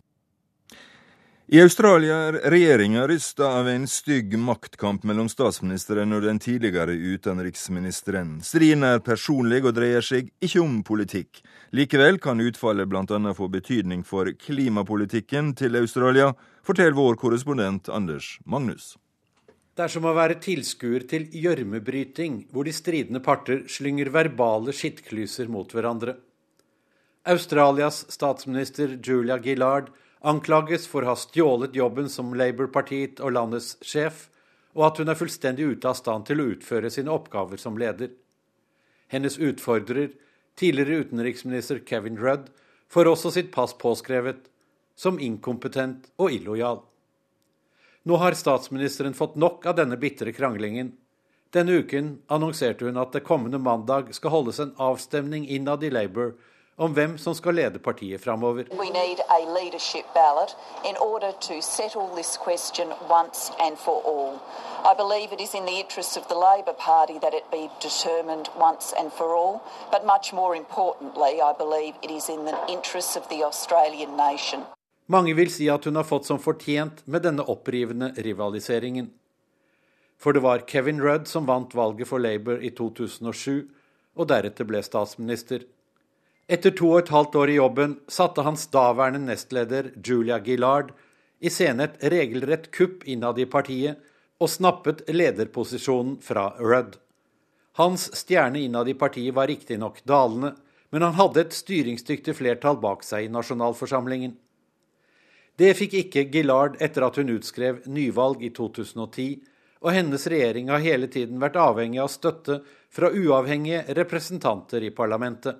[1.45, 8.39] I Australia er regjeringa rysta av en stygg maktkamp mellom statsministeren og den tidligere utenriksministeren.
[8.41, 11.43] Striden er personlig og dreier seg ikke om politikk.
[11.69, 13.19] Likevel kan utfallet bl.a.
[13.37, 16.31] få betydning for klimapolitikken til Australia,
[16.65, 18.95] forteller vår korrespondent Anders Magnus.
[19.77, 25.53] Det er som å være tilskuer til gjørmebryting, hvor de stridende parter slynger verbale skittklyser
[25.53, 26.17] mot hverandre.
[27.29, 29.93] Australias statsminister Julia Gillard
[30.25, 34.27] anklages for å ha stjålet jobben som Labour-partiet og landets sjef,
[34.75, 38.11] og at hun er fullstendig ute av stand til å utføre sine oppgaver som leder.
[39.07, 40.09] Hennes utfordrer,
[40.57, 42.49] tidligere utenriksminister Kevin Rudd,
[42.91, 44.49] får også sitt pass påskrevet
[44.95, 46.81] som inkompetent og illojal.
[48.05, 50.91] Nå har statsministeren fått nok av denne bitre kranglingen.
[51.53, 56.35] Denne uken annonserte hun at det kommende mandag skal holdes en avstemning innad i Labour
[56.77, 58.65] om hvem som skal lede partiet framover.
[64.85, 68.49] I believe it is in the interest of the Labor Party that it be determined
[68.59, 69.59] once and for all,
[69.91, 74.61] but much more importantly, I believe it is in the interest of the Australian nation.
[75.07, 79.09] Mange vil si at hun har fått som fortjent med denne opprivende rivaliseringen.
[80.17, 83.69] For det var Kevin Rudd som vant valget for Labour i 2007,
[84.15, 85.65] og deretter ble statsminister.
[86.45, 90.91] Etter to og et halvt år i jobben satte hans daværende nestleder Julia Gillard
[91.41, 93.97] i scene et regelrett kupp innad i partiet
[94.37, 96.99] og snappet lederposisjonen fra Rudd.
[97.81, 100.53] Hans stjerne innad i partiet var riktignok dalende,
[100.93, 104.37] men han hadde et styringsdyktig flertall bak seg i nasjonalforsamlingen.
[105.57, 109.41] Det fikk ikke Gillard etter at hun utskrev nyvalg i 2010,
[109.81, 112.61] og hennes regjering har hele tiden vært avhengig av støtte
[112.93, 115.57] fra uavhengige representanter i parlamentet.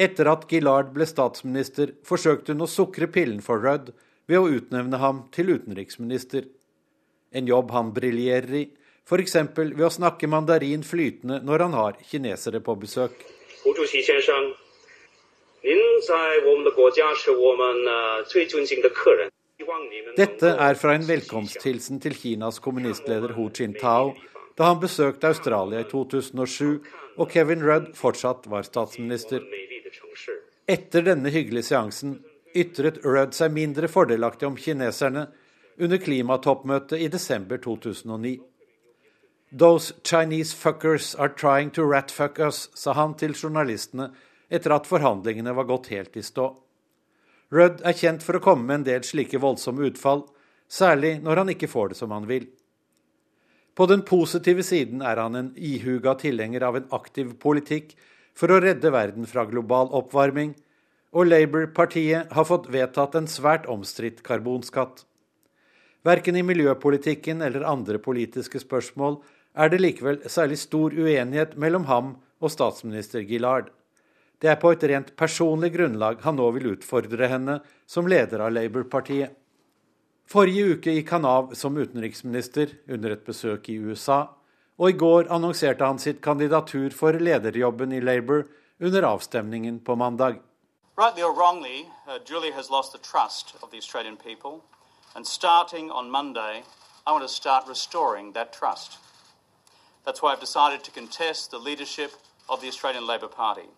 [0.00, 3.90] Etter at Gillard ble statsminister, forsøkte hun å sukre pillen for Rudd
[4.30, 6.46] ved å utnevne ham til utenriksminister.
[7.36, 8.62] En jobb han briljerer i,
[9.04, 9.36] f.eks.
[9.58, 13.26] ved å snakke mandarin flytende når han har kinesere på besøk.
[20.16, 24.14] Dette er fra en velkomsthilsen til Kinas kommunistleder Hu Jintao
[24.56, 26.80] da han besøkte Australia i 2007
[27.20, 29.44] og Kevin Rudd fortsatt var statsminister.
[30.70, 32.12] Etter denne hyggelige seansen
[32.54, 35.24] ytret Rudd seg mindre fordelaktig om kineserne
[35.82, 38.36] under klimatoppmøtet i desember 2009.
[39.50, 44.12] Those Chinese fuckers are trying to ratfuck us, sa han til journalistene
[44.46, 46.52] etter at forhandlingene var gått helt i stå.
[47.50, 50.22] Rudd er kjent for å komme med en del slike voldsomme utfall,
[50.70, 52.46] særlig når han ikke får det som han vil.
[53.74, 57.96] På den positive siden er han en ihuga tilhenger av en aktiv politikk
[58.40, 60.54] for å redde verden fra global oppvarming,
[61.12, 65.02] og Labour-partiet har fått vedtatt en svært omstridt karbonskatt.
[66.06, 69.18] Verken i miljøpolitikken eller andre politiske spørsmål
[69.60, 73.68] er det likevel særlig stor uenighet mellom ham og statsminister Gillard.
[74.40, 77.58] Det er på et rent personlig grunnlag han nå vil utfordre henne
[77.90, 79.34] som leder av Labour-partiet.
[80.30, 84.28] Forrige uke gikk han av som utenriksminister under et besøk i USA,
[90.96, 94.64] Rightly or wrongly, uh, Julie has lost the trust of the Australian people.
[95.14, 96.62] And starting on Monday,
[97.06, 98.96] I want to start restoring that trust.
[100.06, 102.12] That's why I've decided to contest the leadership
[102.48, 103.68] of the Australian Labor Party.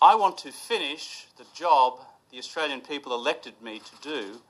[0.00, 2.00] I want to finish the job
[2.32, 4.40] the Australian people elected me to do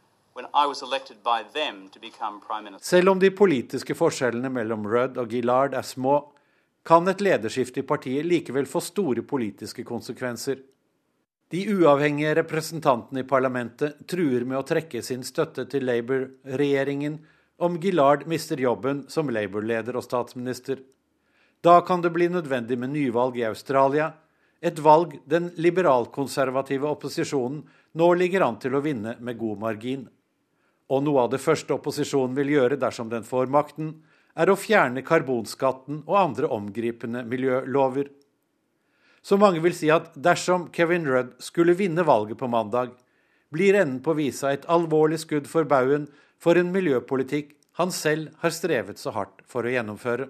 [2.80, 6.18] Selv om de politiske forskjellene mellom Rudd og Gillard er små,
[6.89, 10.61] kan et lederskifte i partiet likevel få store politiske konsekvenser.
[11.49, 17.18] De uavhengige representantene i parlamentet truer med å trekke sin støtte til Labour-regjeringen
[17.64, 20.78] om Gillard mister jobben som Labour-leder og statsminister.
[21.64, 24.12] Da kan det bli nødvendig med nyvalg i Australia,
[24.61, 27.64] et valg den liberalkonservative opposisjonen
[27.99, 30.07] nå ligger an til å vinne med god margin.
[30.89, 33.99] Og noe av det første opposisjonen vil gjøre dersom den får makten,
[34.39, 38.09] er å fjerne karbonskatten og andre omgripende miljølover.
[39.22, 42.95] Så mange vil si at dersom Kevin Rudd skulle vinne valget på mandag,
[43.53, 46.07] blir enden på visa et alvorlig skudd for baugen
[46.41, 50.28] for en miljøpolitikk han selv har strevet så hardt for å gjennomføre.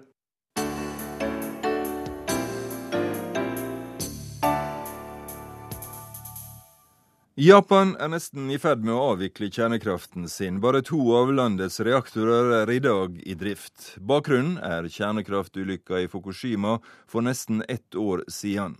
[7.39, 10.57] Japan er nesten i ferd med å avvikle kjernekraften sin.
[10.59, 13.93] Bare to av landets reaktorer er i dag i drift.
[13.95, 16.73] Bakgrunnen er kjernekraftulykka i Fukushima
[17.07, 18.73] for nesten ett år siden.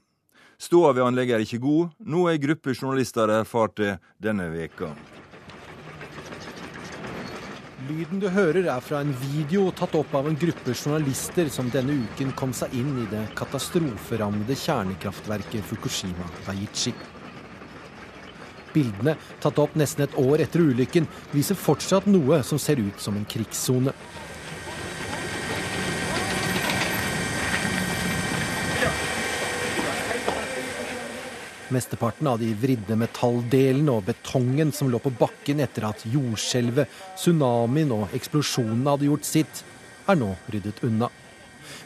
[0.60, 4.90] Ståa ved anlegget er ikke god, noe ei gruppe journalister erfarte denne veka.
[7.88, 11.96] Lyden du hører er fra en video tatt opp av en gruppe journalister som denne
[12.02, 16.98] uken kom seg inn i det katastroferammede kjernekraftverket Fukushima Daiichi.
[18.74, 23.18] Bildene, tatt opp nesten et år etter ulykken, viser fortsatt noe som ser ut som
[23.18, 23.94] en krigssone.
[31.70, 37.94] Mesteparten av de vridde metalldelene og betongen som lå på bakken etter at jordskjelvet, tsunamien
[37.94, 39.62] og eksplosjonene hadde gjort sitt,
[40.10, 41.12] er nå ryddet unna.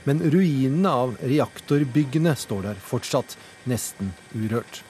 [0.08, 3.36] Men ruinene av reaktorbyggene står der fortsatt,
[3.68, 4.84] nesten urørt.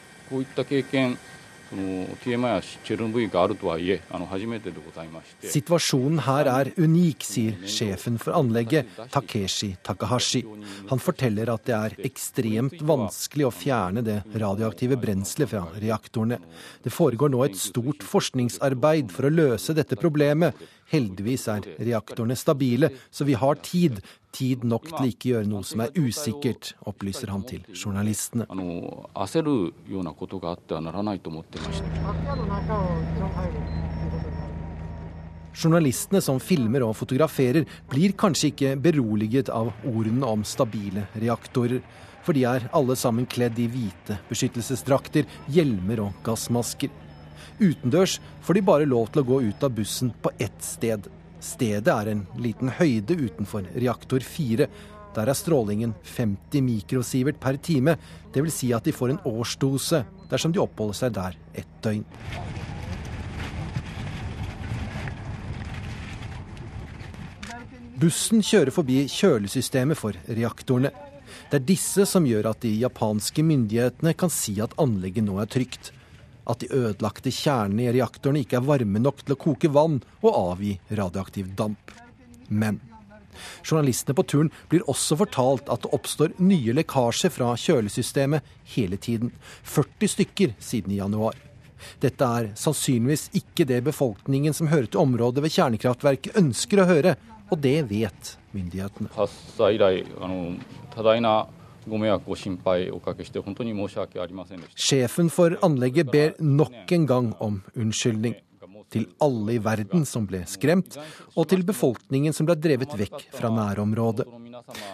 [5.53, 10.43] Situasjonen her er unik, sier sjefen for anlegget, Takeshi Takahashi.
[10.91, 16.39] Han forteller at det er ekstremt vanskelig å fjerne det radioaktive brenselet fra reaktorene.
[16.83, 20.53] Det foregår nå et stort forskningsarbeid for å løse dette problemet,
[20.93, 24.01] Heldigvis er reaktorene stabile, så vi har tid.
[24.33, 28.47] Tid nok til ikke gjøre noe som er usikkert, opplyser han til journalistene.
[35.53, 41.81] Journalistene som filmer og fotograferer, blir kanskje ikke beroliget av ordene om stabile reaktorer.
[42.23, 46.89] For de er alle sammen kledd i hvite beskyttelsesdrakter, hjelmer og gassmasker.
[47.59, 51.09] Utendørs får de bare lov til å gå ut av bussen på ett sted.
[51.43, 54.67] Stedet er en liten høyde utenfor reaktor 4.
[55.13, 57.97] Der er strålingen 50 mikrosievert per time.
[58.33, 58.59] Dvs.
[58.61, 62.05] Si at de får en årsdose dersom de oppholder seg der ett døgn.
[68.03, 70.89] Bussen kjører forbi kjølesystemet for reaktorene.
[71.51, 75.47] Det er disse som gjør at de japanske myndighetene kan si at anlegget nå er
[75.51, 75.93] trygt.
[76.49, 80.31] At de ødelagte kjernene i reaktorene ikke er varme nok til å koke vann og
[80.33, 81.93] avgi radioaktiv damp.
[82.49, 82.81] Men
[83.63, 89.33] journalistene på turen blir også fortalt at det oppstår nye lekkasjer fra kjølesystemet hele tiden.
[89.63, 91.37] 40 stykker siden i januar.
[92.03, 97.17] Dette er sannsynligvis ikke det befolkningen som hører til området ved kjernekraftverket ønsker å høre,
[97.51, 99.11] og det vet myndighetene.
[104.75, 108.35] Sjefen for anlegget ber nok en gang om unnskyldning.
[108.93, 110.99] Til alle i verden som ble skremt,
[111.33, 114.27] og til befolkningen som ble drevet vekk fra nærområdet.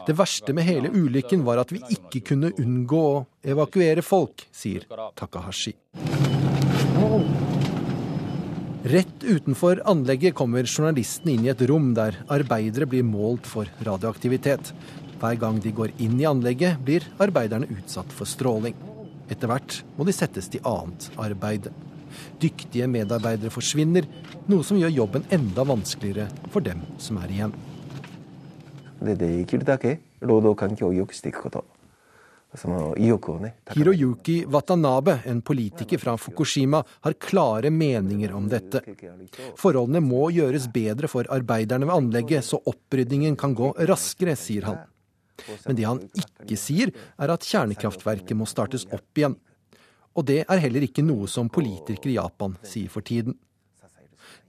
[0.08, 4.88] Det verste med hele ulykken var at vi ikke kunne unngå å evakuere folk, sier
[5.20, 5.76] Takahashi.
[8.90, 14.72] Rett utenfor anlegget kommer journalisten inn i et rom der arbeidere blir målt for radioaktivitet.
[15.20, 18.76] Hver gang de går inn i anlegget, blir arbeiderne utsatt for stråling.
[19.30, 21.68] Etter hvert må de settes til annet arbeid.
[22.40, 24.08] Dyktige medarbeidere forsvinner,
[24.50, 27.54] noe som gjør jobben enda vanskeligere for dem som er igjen.
[33.76, 38.82] Hiroyuki Watanabe, en politiker fra Fukushima, har klare meninger om dette.
[39.60, 44.82] Forholdene må gjøres bedre for arbeiderne ved anlegget, så oppryddingen kan gå raskere, sier han.
[45.66, 49.38] Men det han ikke sier, er at kjernekraftverket må startes opp igjen.
[50.18, 53.38] Og det er heller ikke noe som politikere i Japan sier for tiden.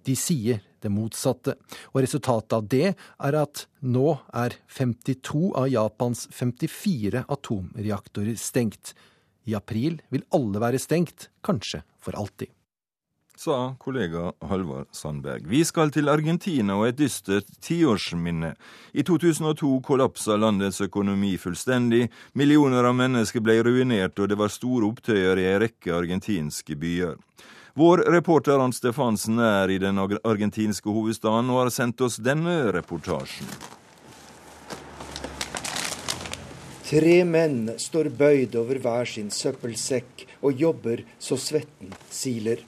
[0.07, 1.57] De sier det motsatte.
[1.93, 8.95] Og resultatet av det er at nå er 52 av Japans 54 atomreaktorer stengt.
[9.49, 12.49] I april vil alle være stengt, kanskje for alltid.
[13.37, 15.47] Sa kollega Halvard Sandberg.
[15.47, 18.53] Vi skal til Argentina og et dystert tiårsminne.
[18.93, 22.11] I 2002 kollapsa landets økonomi fullstendig.
[22.35, 27.17] Millioner av mennesker ble ruinert, og det var store opptøyer i en rekke argentinske byer.
[27.75, 33.47] Vår reporter Hans Stefansen er i den argentinske hovedstaden og har sendt oss denne reportasjen.
[36.91, 42.65] Tre menn står bøyd over hver sin søppelsekk og jobber så svetten siler.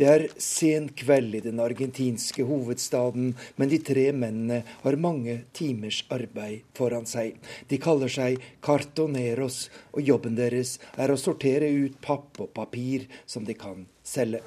[0.00, 5.98] Det er sen kveld i den argentinske hovedstaden, men de tre mennene har mange timers
[6.08, 7.34] arbeid foran seg.
[7.68, 13.44] De kaller seg cartoneros, og jobben deres er å sortere ut papp og papir som
[13.44, 14.40] de kan selge.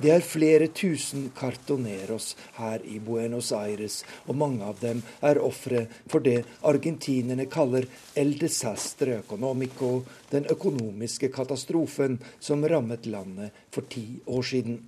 [0.00, 5.82] Det er flere tusen cartoneros her i Buenos Aires, og mange av dem er ofre
[6.08, 7.84] for det argentinerne kaller
[8.16, 9.90] el desastre economico,
[10.32, 14.80] den økonomiske katastrofen som rammet landet for ti år siden.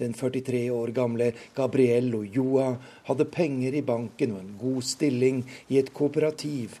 [0.00, 2.72] Den 43 år gamle Gabriel Ulloa
[3.06, 6.80] hadde penger i banken og en god stilling i et kooperativ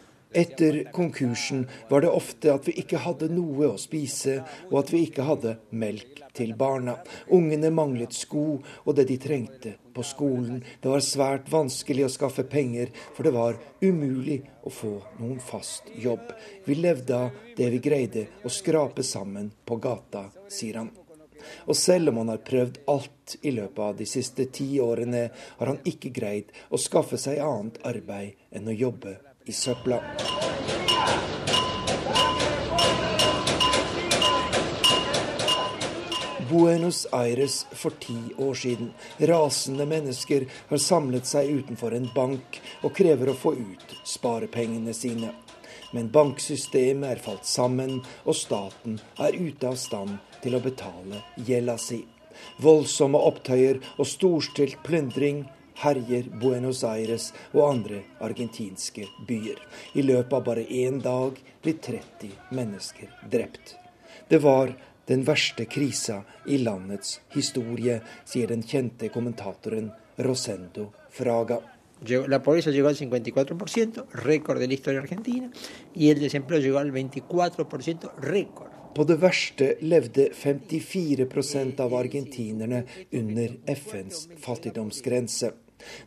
[0.33, 4.37] Etter konkursen var det ofte at vi ikke hadde noe å spise,
[4.69, 6.93] og at vi ikke hadde melk til barna.
[7.35, 10.61] Ungene manglet sko og det de trengte på skolen.
[10.79, 15.91] Det var svært vanskelig å skaffe penger, for det var umulig å få noen fast
[15.99, 16.31] jobb.
[16.63, 20.93] Vi levde av det vi greide å skrape sammen på gata, sier han.
[21.65, 25.25] Og selv om han har prøvd alt i løpet av de siste ti årene,
[25.59, 30.01] har han ikke greid å skaffe seg annet arbeid enn å jobbe i søpla.
[36.51, 38.93] Buenos Aires for ti år siden.
[39.17, 45.31] Rasende mennesker har samlet seg utenfor en bank og krever å få ut sparepengene sine.
[45.95, 51.77] Men banksystemet er falt sammen, og staten er ute av stand til å betale gjelda
[51.79, 52.01] si.
[52.59, 55.45] Voldsomme opptøyer og storstilt plyndring
[55.81, 59.59] herjer Buenos Aires og andre argentinske byer.
[59.97, 63.75] I løpet av bare én dag blir 30 mennesker drept.
[64.29, 64.75] Det var
[65.09, 71.59] den verste krisa i landets historie, sier den kjente kommentatoren Rosendo Fraga.
[72.27, 75.51] La pobreza llegó al 54%, récord de la historia argentina,
[75.93, 78.71] y el desempleo llegó al 24%, récord.
[78.95, 85.53] På det verste levde 54% av argentinerne under FNs fattigdomsgrense.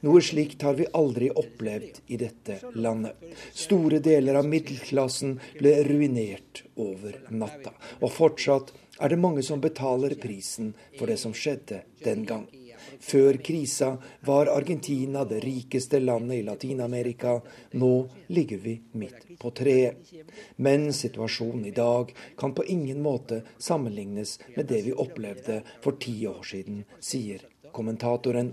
[0.07, 3.17] Noe slikt har vi aldri opplevd i dette landet.
[3.53, 7.75] Store deler av middelklassen ble ruinert over natta.
[8.03, 12.47] Og fortsatt er det mange som betaler prisen for det som skjedde den gang.
[13.01, 17.41] Før krisa var Argentina det rikeste landet i Latin-Amerika.
[17.71, 20.13] Nå ligger vi midt på treet.
[20.57, 26.17] Men situasjonen i dag kan på ingen måte sammenlignes med det vi opplevde for ti
[26.27, 27.43] år siden, sier
[27.75, 28.53] kommentatoren.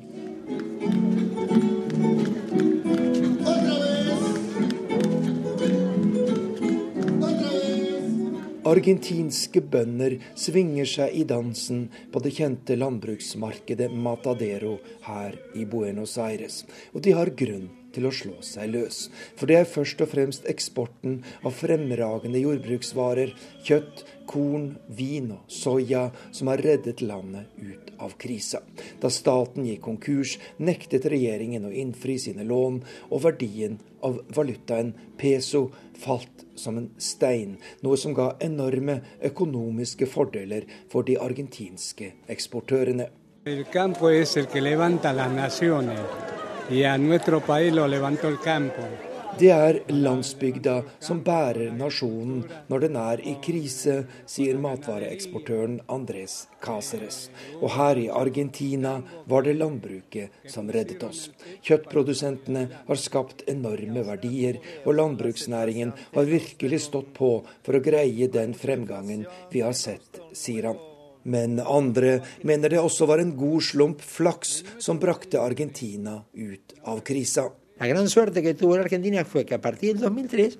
[8.71, 14.77] Argentinske bønder svinger seg i dansen på det kjente landbruksmarkedet Matadero
[15.09, 16.61] her i Buenos Aires.
[16.95, 19.03] Og de har grunn til å slå seg løs.
[19.39, 23.33] For det er først og fremst eksporten av fremragende jordbruksvarer,
[23.67, 28.61] kjøtt, korn, vin og soya, som har reddet landet ut av krisa.
[29.01, 32.81] Da staten gikk konkurs, nektet regjeringen å innfri sine lån,
[33.11, 35.67] og verdien av valutaen peso
[36.01, 43.09] falt som en stein, noe som ga enorme økonomiske fordeler for de argentinske eksportørene.
[43.45, 45.99] El campo es el que levanta las naciones,
[49.39, 57.17] Det er landsbygda som bærer nasjonen når den er i krise, sier matvareeksportøren Andres Cáceres.
[57.59, 58.93] Og her i Argentina
[59.27, 61.25] var det landbruket som reddet oss.
[61.59, 67.33] Kjøttprodusentene har skapt enorme verdier, og landbruksnæringen har virkelig stått på
[67.65, 70.79] for å greie den fremgangen vi har sett, sier han.
[71.23, 77.03] Men andre mener det også var en god slump flaks som brakte Argentina ut av
[77.05, 77.49] krisa.
[77.81, 80.51] La gran suerte que tuvo la Argentina fue que a partir del 2003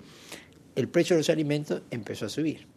[0.76, 2.68] el precio de los alimentos empezó a subir.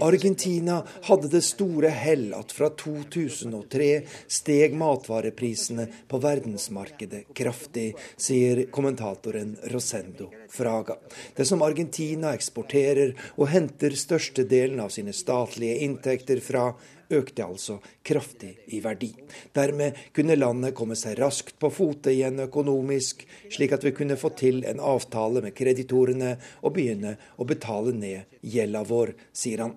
[0.00, 3.90] Argentina hadde det store hell at fra 2003
[4.26, 10.96] steg matvareprisene på verdensmarkedet kraftig, sier kommentatoren Rosendo Fraga.
[11.36, 16.72] Det som Argentina eksporterer og henter størstedelen av sine statlige inntekter fra,
[17.12, 19.10] økte altså kraftig i verdi.
[19.54, 24.32] Dermed kunne landet komme seg raskt på fote igjen økonomisk, slik at vi kunne få
[24.38, 29.76] til en avtale med kreditorene og begynne å betale ned gjelda vår, sier han.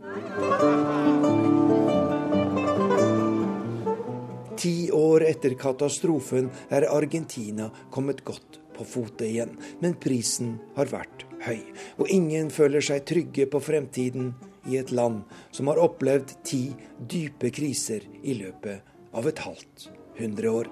[4.57, 11.25] Ti år etter katastrofen er Argentina kommet godt på fote igjen, men prisen har vært
[11.45, 11.61] høy.
[12.01, 14.31] Og ingen føler seg trygge på fremtiden
[14.67, 16.63] i et land som har opplevd ti
[16.99, 18.83] dype kriser i løpet
[19.17, 19.89] av et halvt
[20.19, 20.71] hundre år.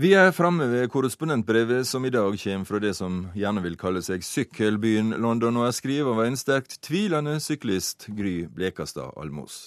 [0.00, 4.00] Vi er framme ved korrespondentbrevet som i dag kommer fra det som gjerne vil kalle
[4.00, 9.66] seg sykkelbyen London, og er skrevet av en sterkt tvilende syklist, Gry Blekastad Almås.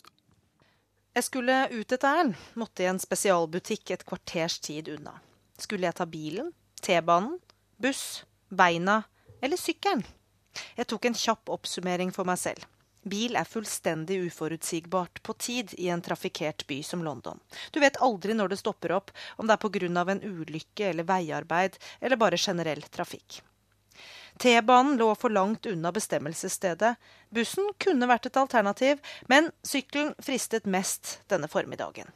[1.13, 5.19] Jeg skulle ut et ærend, måtte i en spesialbutikk et kvarters tid unna.
[5.61, 6.47] Skulle jeg ta bilen,
[6.81, 7.35] T-banen,
[7.77, 9.03] buss, beina
[9.37, 10.01] eller sykkelen?
[10.73, 12.65] Jeg tok en kjapp oppsummering for meg selv.
[13.05, 17.37] Bil er fullstendig uforutsigbart på tid i en trafikkert by som London.
[17.69, 20.05] Du vet aldri når det stopper opp, om det er pga.
[20.17, 23.43] en ulykke eller veiarbeid eller bare generell trafikk.
[24.43, 26.97] T-banen lå for langt unna bestemmelsesstedet.
[27.31, 28.99] Bussen kunne vært et alternativ,
[29.31, 32.11] men sykkelen fristet mest denne formiddagen.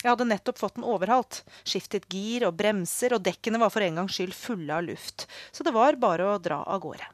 [0.00, 4.00] Jeg hadde nettopp fått den overhalt, skiftet gir og bremser, og dekkene var for en
[4.00, 7.12] gangs skyld fulle av luft, så det var bare å dra av gårde.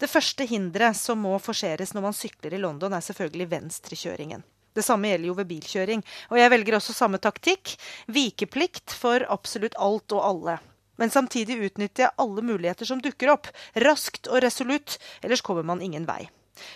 [0.00, 4.44] Det første hinderet som må forseres når man sykler i London, er selvfølgelig venstrekjøringen.
[4.72, 6.00] Det samme gjelder jo ved bilkjøring,
[6.32, 7.76] og jeg velger også samme taktikk
[8.08, 10.62] vikeplikt for absolutt alt og alle.
[10.96, 13.50] Men samtidig utnytter jeg alle muligheter som dukker opp,
[13.82, 16.28] raskt og resolutt, ellers kommer man ingen vei.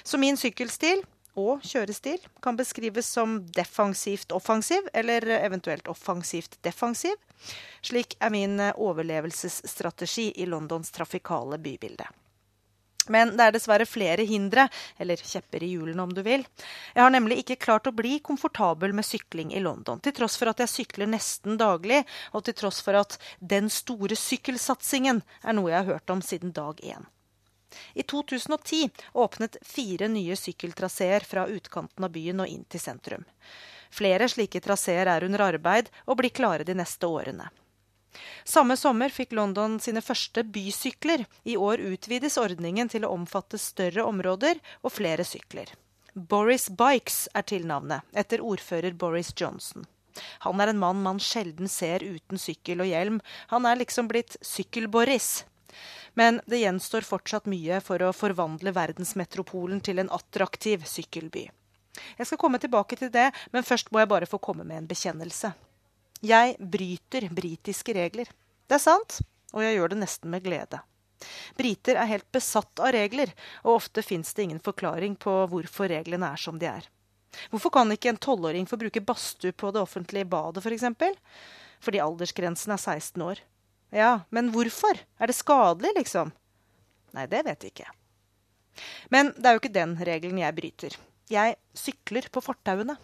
[0.02, 1.04] Så min sykkelstil
[1.38, 7.14] og kjørestil kan beskrives som defensivt offensiv, eller eventuelt offensivt defensiv.
[7.82, 12.08] Slik er min overlevelsesstrategi i Londons trafikale bybilde.
[13.12, 16.44] Men det er dessverre flere hindre, eller kjepper i hjulene om du vil.
[16.94, 20.52] Jeg har nemlig ikke klart å bli komfortabel med sykling i London, til tross for
[20.52, 25.72] at jeg sykler nesten daglig, og til tross for at den store sykkelsatsingen er noe
[25.72, 27.08] jeg har hørt om siden dag én.
[27.94, 33.26] I 2010 åpnet fire nye sykkeltraseer fra utkanten av byen og inn til sentrum.
[33.90, 37.48] Flere slike traseer er under arbeid og blir klare de neste årene.
[38.44, 41.26] Samme sommer fikk London sine første bysykler.
[41.44, 45.70] I år utvides ordningen til å omfatte større områder og flere sykler.
[46.14, 49.86] Boris Bikes er tilnavnet, etter ordfører Boris Johnson.
[50.46, 53.20] Han er en mann man sjelden ser uten sykkel og hjelm.
[53.52, 55.44] Han er liksom blitt Sykkel-Boris.
[56.18, 61.44] Men det gjenstår fortsatt mye for å forvandle verdensmetropolen til en attraktiv sykkelby.
[62.18, 64.90] Jeg skal komme tilbake til det, men først må jeg bare få komme med en
[64.90, 65.52] bekjennelse.
[66.24, 68.30] Jeg bryter britiske regler.
[68.66, 69.20] Det er sant,
[69.54, 70.80] og jeg gjør det nesten med glede.
[71.58, 73.30] Briter er helt besatt av regler,
[73.64, 76.88] og ofte fins det ingen forklaring på hvorfor reglene er som de er.
[77.52, 80.66] Hvorfor kan ikke en tolvåring få bruke badstue på det offentlige badet, f.eks.?
[80.66, 81.18] For eksempel?
[81.84, 83.42] Fordi aldersgrensen er 16 år.
[83.94, 84.98] Ja, men hvorfor?
[85.18, 86.32] Er det skadelig, liksom?
[87.14, 87.92] Nei, det vet jeg ikke.
[89.14, 90.98] Men det er jo ikke den regelen jeg bryter.
[91.30, 92.98] Jeg sykler på fortauene.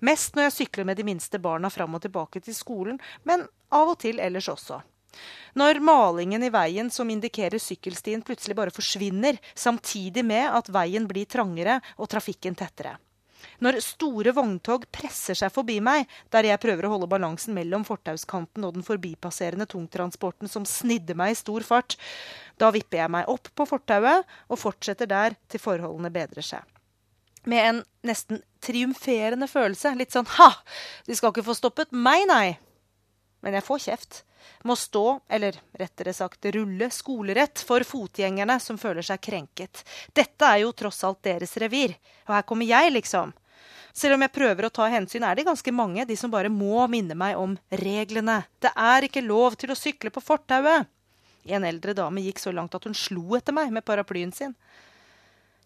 [0.00, 3.94] Mest når jeg sykler med de minste barna fram og tilbake til skolen, men av
[3.94, 4.82] og til ellers også.
[5.56, 11.28] Når malingen i veien som indikerer sykkelstien plutselig bare forsvinner, samtidig med at veien blir
[11.30, 12.98] trangere og trafikken tettere.
[13.64, 18.66] Når store vogntog presser seg forbi meg, der jeg prøver å holde balansen mellom fortauskanten
[18.68, 21.96] og den forbipasserende tungtransporten som snidde meg i stor fart,
[22.60, 26.76] da vipper jeg meg opp på fortauet og fortsetter der til forholdene bedrer seg
[27.46, 29.94] med en nesten triumferende følelse.
[29.98, 30.50] Litt sånn ha!
[31.06, 32.56] De skal ikke få stoppet meg, nei!
[33.44, 34.22] Men jeg får kjeft.
[34.66, 39.82] Må stå, eller rettere sagt rulle, skolerett for fotgjengerne som føler seg krenket.
[40.14, 41.94] Dette er jo tross alt deres revir.
[42.26, 43.34] Og her kommer jeg, liksom.
[43.96, 46.82] Selv om jeg prøver å ta hensyn, er det ganske mange, de som bare må
[46.92, 48.42] minne meg om reglene.
[48.60, 50.90] Det er ikke lov til å sykle på fortauet.
[51.46, 54.52] En eldre dame gikk så langt at hun slo etter meg med paraplyen sin.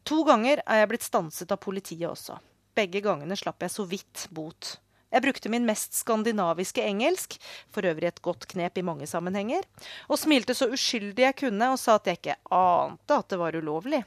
[0.06, 2.38] To ganger er jeg blitt stanset av politiet også.
[2.80, 4.78] Begge gangene slapp jeg så vidt bot.
[5.10, 7.34] Jeg brukte min mest skandinaviske engelsk,
[7.68, 9.66] for øvrig et godt knep i mange sammenhenger,
[10.08, 13.58] og smilte så uskyldig jeg kunne og sa at jeg ikke ante at det var
[13.58, 14.04] ulovlig.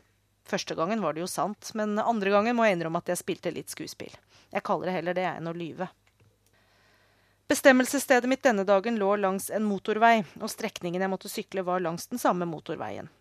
[0.47, 3.51] Første gangen var det jo sant, men andre gangen må jeg innrømme at jeg spilte
[3.53, 4.15] litt skuespill.
[4.53, 5.89] Jeg kaller det heller det enn å lyve.
[7.51, 12.07] Bestemmelsesstedet mitt denne dagen lå langs en motorvei, og strekningen jeg måtte sykle, var langs
[12.09, 13.11] den samme motorveien.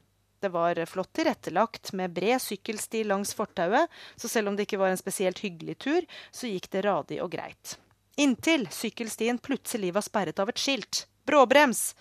[0.43, 3.87] Det var flott tilrettelagt med bred sykkelsti langs fortauet,
[4.17, 7.31] så selv om det ikke var en spesielt hyggelig tur, så gikk det radig og
[7.31, 7.77] greit.
[8.19, 11.05] Inntil sykkelstien plutselig var sperret av et skilt.
[11.31, 11.93] Bråbrems!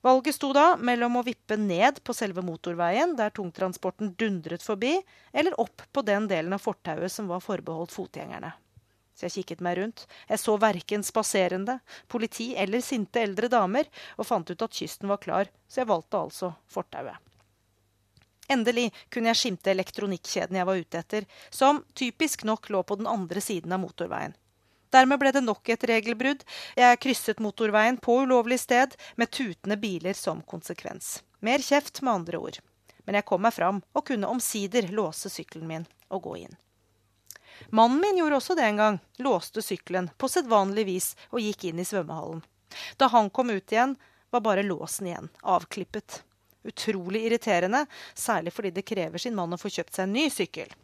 [0.00, 4.94] Valget sto da mellom å vippe ned på selve motorveien, der tungtransporten dundret forbi,
[5.36, 8.54] eller opp på den delen av fortauet som var forbeholdt fotgjengerne.
[9.12, 10.08] Så jeg kikket meg rundt.
[10.32, 11.76] Jeg så verken spaserende,
[12.08, 13.84] politi eller sinte eldre damer,
[14.16, 17.20] og fant ut at kysten var klar, så jeg valgte altså fortauet.
[18.48, 23.08] Endelig kunne jeg skimte elektronikkjeden jeg var ute etter, som typisk nok lå på den
[23.10, 24.36] andre siden av motorveien.
[24.94, 26.44] Dermed ble det nok et regelbrudd.
[26.78, 31.22] Jeg krysset motorveien på ulovlig sted, med tutende biler som konsekvens.
[31.40, 32.60] Mer kjeft, med andre ord.
[33.04, 36.54] Men jeg kom meg fram og kunne omsider låse sykkelen min og gå inn.
[37.74, 38.98] Mannen min gjorde også det en gang.
[39.18, 42.44] Låste sykkelen på sedvanlig vis og gikk inn i svømmehallen.
[42.96, 43.96] Da han kom ut igjen,
[44.30, 46.22] var bare låsen igjen, avklippet
[46.68, 50.74] utrolig irriterende, særlig fordi det krever sin mann å få kjøpt seg en ny sykkel.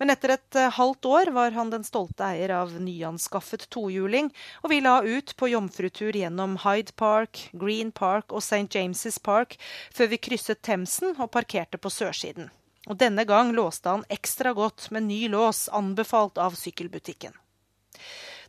[0.00, 4.30] Men etter et uh, halvt år var han den stolte eier av nyanskaffet tohjuling,
[4.62, 8.66] og vi la ut på jomfrutur gjennom Hyde Park, Green Park og St.
[8.72, 9.58] James' Park
[9.94, 12.50] før vi krysset Themsen og parkerte på sørsiden.
[12.90, 17.36] Og denne gang låste han ekstra godt med ny lås anbefalt av sykkelbutikken.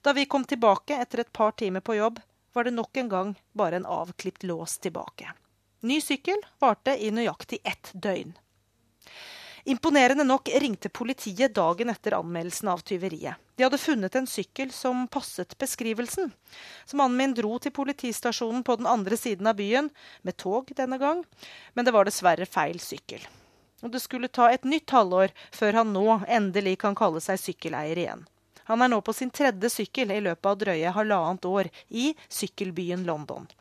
[0.01, 2.18] Da vi kom tilbake etter et par timer på jobb,
[2.54, 5.30] var det nok en gang bare en avklipt lås tilbake.
[5.84, 8.29] Ny sykkel varte i nøyaktig ett døgn.
[9.67, 13.36] Imponerende nok ringte politiet dagen etter anmeldelsen av tyveriet.
[13.55, 16.31] De hadde funnet en sykkel som passet beskrivelsen.
[16.86, 19.89] Så mannen min dro til politistasjonen på den andre siden av byen,
[20.21, 21.25] med tog denne gang,
[21.73, 23.23] men det var dessverre feil sykkel.
[23.84, 27.99] Og det skulle ta et nytt halvår før han nå endelig kan kalle seg sykkeleier
[28.05, 28.23] igjen.
[28.71, 33.03] Han er nå på sin tredje sykkel i løpet av drøye halvannet år i sykkelbyen
[33.03, 33.51] London.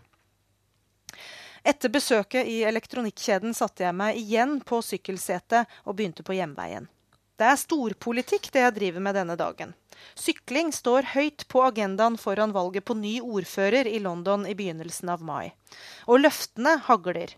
[1.63, 6.89] Etter besøket i elektronikkjeden satte jeg meg igjen på sykkelsetet og begynte på hjemveien.
[7.39, 9.73] Det er storpolitikk det jeg driver med denne dagen.
[10.19, 15.23] Sykling står høyt på agendaen foran valget på ny ordfører i London i begynnelsen av
[15.27, 15.53] mai.
[16.11, 17.37] Og løftene hagler.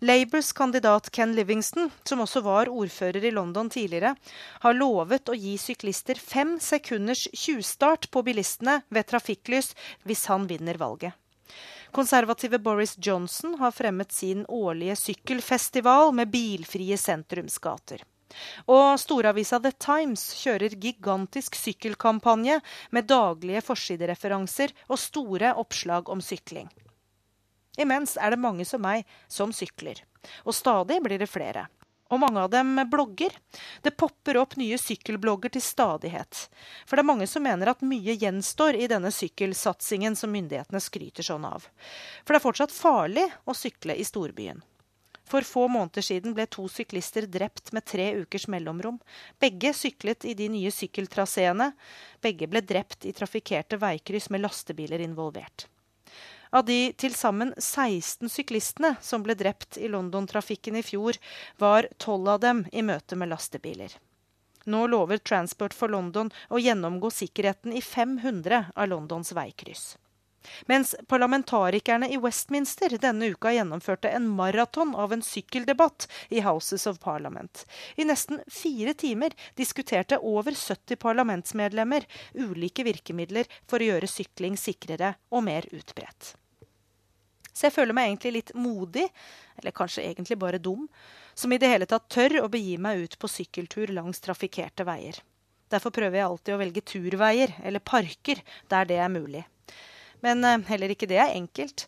[0.00, 4.14] Labours kandidat Ken Livingston, som også var ordfører i London tidligere,
[4.62, 9.74] har lovet å gi syklister fem sekunders tjuvstart på bilistene ved trafikklys
[10.06, 11.18] hvis han vinner valget.
[11.94, 18.02] Konservative Boris Johnson har fremmet sin årlige sykkelfestival med bilfrie sentrumsgater.
[18.66, 22.58] Og storavisa The Times kjører gigantisk sykkelkampanje
[22.90, 26.66] med daglige forsidereferanser og store oppslag om sykling.
[27.78, 30.02] Imens er det mange som meg som sykler.
[30.42, 31.68] Og stadig blir det flere
[32.12, 33.32] og mange av dem blogger.
[33.82, 36.44] Det popper opp nye sykkelblogger til stadighet.
[36.84, 41.26] For det er mange som mener at mye gjenstår i denne sykkelsatsingen som myndighetene skryter
[41.26, 41.66] sånn av.
[42.24, 44.62] For det er fortsatt farlig å sykle i storbyen.
[45.24, 48.98] For få måneder siden ble to syklister drept med tre ukers mellomrom.
[49.40, 51.70] Begge syklet i de nye sykkeltraseene.
[52.20, 55.64] Begge ble drept i trafikkerte veikryss med lastebiler involvert.
[56.54, 61.18] Av de til sammen 16 syklistene som ble drept i London-trafikken i fjor,
[61.58, 63.96] var 12 av dem i møte med lastebiler.
[64.70, 69.96] Nå lover Transport for London å gjennomgå sikkerheten i 500 av Londons veikryss.
[70.68, 77.00] Mens parlamentarikerne i Westminster denne uka gjennomførte en maraton av en sykkeldebatt i Houses of
[77.00, 77.64] Parliament.
[77.96, 85.16] I nesten fire timer diskuterte over 70 parlamentsmedlemmer ulike virkemidler for å gjøre sykling sikrere
[85.32, 86.34] og mer utbredt.
[87.54, 89.06] Så jeg føler meg egentlig litt modig,
[89.60, 90.88] eller kanskje egentlig bare dum,
[91.38, 95.20] som i det hele tatt tør å begi meg ut på sykkeltur langs trafikkerte veier.
[95.70, 99.44] Derfor prøver jeg alltid å velge turveier eller parker der det er mulig.
[100.24, 101.86] Men eh, heller ikke det er enkelt.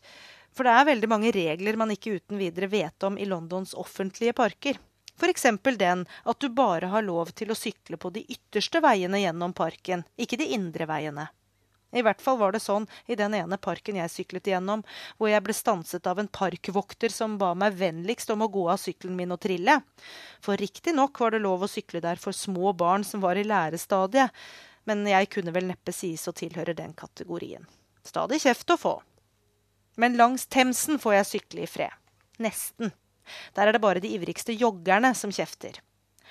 [0.56, 4.32] For det er veldig mange regler man ikke uten videre vet om i Londons offentlige
[4.36, 4.78] parker.
[5.16, 5.46] F.eks.
[5.78, 10.04] den at du bare har lov til å sykle på de ytterste veiene gjennom parken,
[10.16, 11.28] ikke de indre veiene.
[11.96, 14.84] I hvert fall var det sånn i den ene parken jeg syklet igjennom,
[15.16, 18.80] hvor jeg ble stanset av en parkvokter som ba meg vennligst om å gå av
[18.82, 19.78] sykkelen min og trille.
[20.44, 24.34] For riktignok var det lov å sykle der for små barn som var i lærestadiet,
[24.86, 27.64] men jeg kunne vel neppe sies å tilhøre den kategorien.
[28.06, 28.94] Stadig kjeft å få.
[29.96, 31.92] Men langs Themsen får jeg sykle i fred.
[32.42, 32.92] Nesten.
[33.56, 35.80] Der er det bare de ivrigste joggerne som kjefter.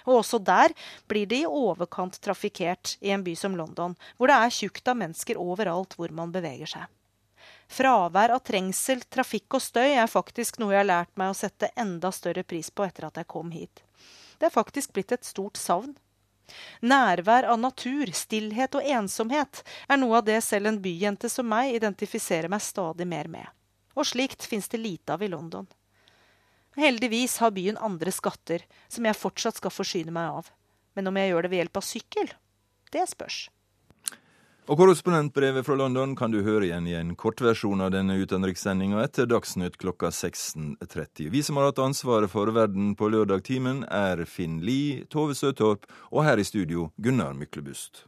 [0.06, 0.74] Og også der
[1.10, 5.00] blir det i overkant trafikkert i en by som London, hvor det er tjukt av
[5.02, 6.86] mennesker overalt hvor man beveger seg.
[7.68, 11.72] Fravær av trengsel, trafikk og støy er faktisk noe jeg har lært meg å sette
[11.76, 13.82] enda større pris på etter at jeg kom hit.
[14.38, 15.96] Det er faktisk blitt et stort savn.
[16.86, 21.74] Nærvær av natur, stillhet og ensomhet er noe av det selv en byjente som meg
[21.74, 23.48] identifiserer meg stadig mer med.
[23.96, 25.66] Og slikt fins det lite av i London.
[26.76, 30.54] Heldigvis har byen andre skatter som jeg fortsatt skal forsyne meg av.
[30.96, 32.32] Men om jeg gjør det ved hjelp av sykkel,
[32.96, 33.46] det spørs.
[34.66, 39.28] Og Korrespondentbrevet fra London kan du høre igjen i en kortversjon av denne utenrikssendinga etter
[39.30, 41.30] Dagsnytt klokka 16.30.
[41.30, 46.26] Vi som har hatt ansvaret for Verden på lørdagtimen, er Finn Lie, Tove Søtorp og
[46.26, 48.08] her i studio Gunnar Myklebust.